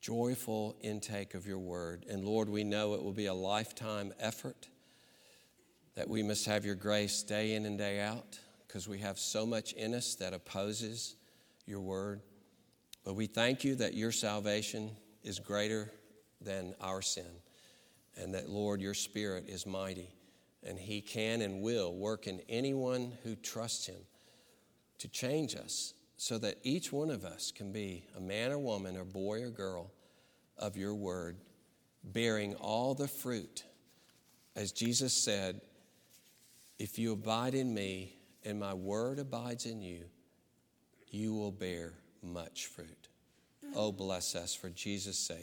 joyful 0.00 0.76
intake 0.80 1.34
of 1.34 1.46
your 1.46 1.58
word. 1.58 2.04
And 2.08 2.24
Lord, 2.24 2.48
we 2.48 2.62
know 2.62 2.94
it 2.94 3.02
will 3.02 3.12
be 3.12 3.26
a 3.26 3.34
lifetime 3.34 4.12
effort, 4.20 4.68
that 5.96 6.08
we 6.08 6.22
must 6.22 6.46
have 6.46 6.64
your 6.64 6.74
grace 6.74 7.22
day 7.22 7.54
in 7.54 7.64
and 7.66 7.78
day 7.78 8.00
out 8.00 8.38
because 8.66 8.86
we 8.86 8.98
have 8.98 9.18
so 9.18 9.46
much 9.46 9.72
in 9.72 9.94
us 9.94 10.14
that 10.16 10.34
opposes 10.34 11.16
your 11.66 11.80
word. 11.80 12.20
But 13.04 13.14
we 13.14 13.26
thank 13.26 13.64
you 13.64 13.74
that 13.76 13.94
your 13.94 14.12
salvation 14.12 14.90
is 15.24 15.38
greater 15.38 15.90
than 16.40 16.74
our 16.80 17.00
sin. 17.02 17.40
And 18.16 18.34
that, 18.34 18.48
Lord, 18.48 18.80
your 18.80 18.94
Spirit 18.94 19.48
is 19.48 19.66
mighty, 19.66 20.10
and 20.62 20.78
He 20.78 21.00
can 21.00 21.42
and 21.42 21.62
will 21.62 21.94
work 21.94 22.26
in 22.26 22.40
anyone 22.48 23.12
who 23.24 23.34
trusts 23.34 23.86
Him 23.86 24.00
to 24.98 25.08
change 25.08 25.54
us 25.54 25.94
so 26.16 26.38
that 26.38 26.58
each 26.62 26.92
one 26.92 27.10
of 27.10 27.24
us 27.24 27.52
can 27.52 27.72
be 27.72 28.04
a 28.16 28.20
man 28.20 28.52
or 28.52 28.58
woman 28.58 28.96
or 28.96 29.04
boy 29.04 29.42
or 29.42 29.50
girl 29.50 29.90
of 30.58 30.76
your 30.76 30.94
word, 30.94 31.36
bearing 32.04 32.54
all 32.54 32.94
the 32.94 33.08
fruit. 33.08 33.64
As 34.54 34.72
Jesus 34.72 35.12
said, 35.12 35.60
if 36.78 36.98
you 36.98 37.12
abide 37.12 37.54
in 37.54 37.72
me 37.72 38.16
and 38.44 38.60
my 38.60 38.74
word 38.74 39.18
abides 39.18 39.66
in 39.66 39.82
you, 39.82 40.04
you 41.10 41.34
will 41.34 41.52
bear 41.52 41.94
much 42.22 42.66
fruit. 42.66 43.08
Oh, 43.74 43.92
bless 43.92 44.34
us 44.34 44.54
for 44.54 44.68
Jesus' 44.70 45.18
sake. 45.18 45.34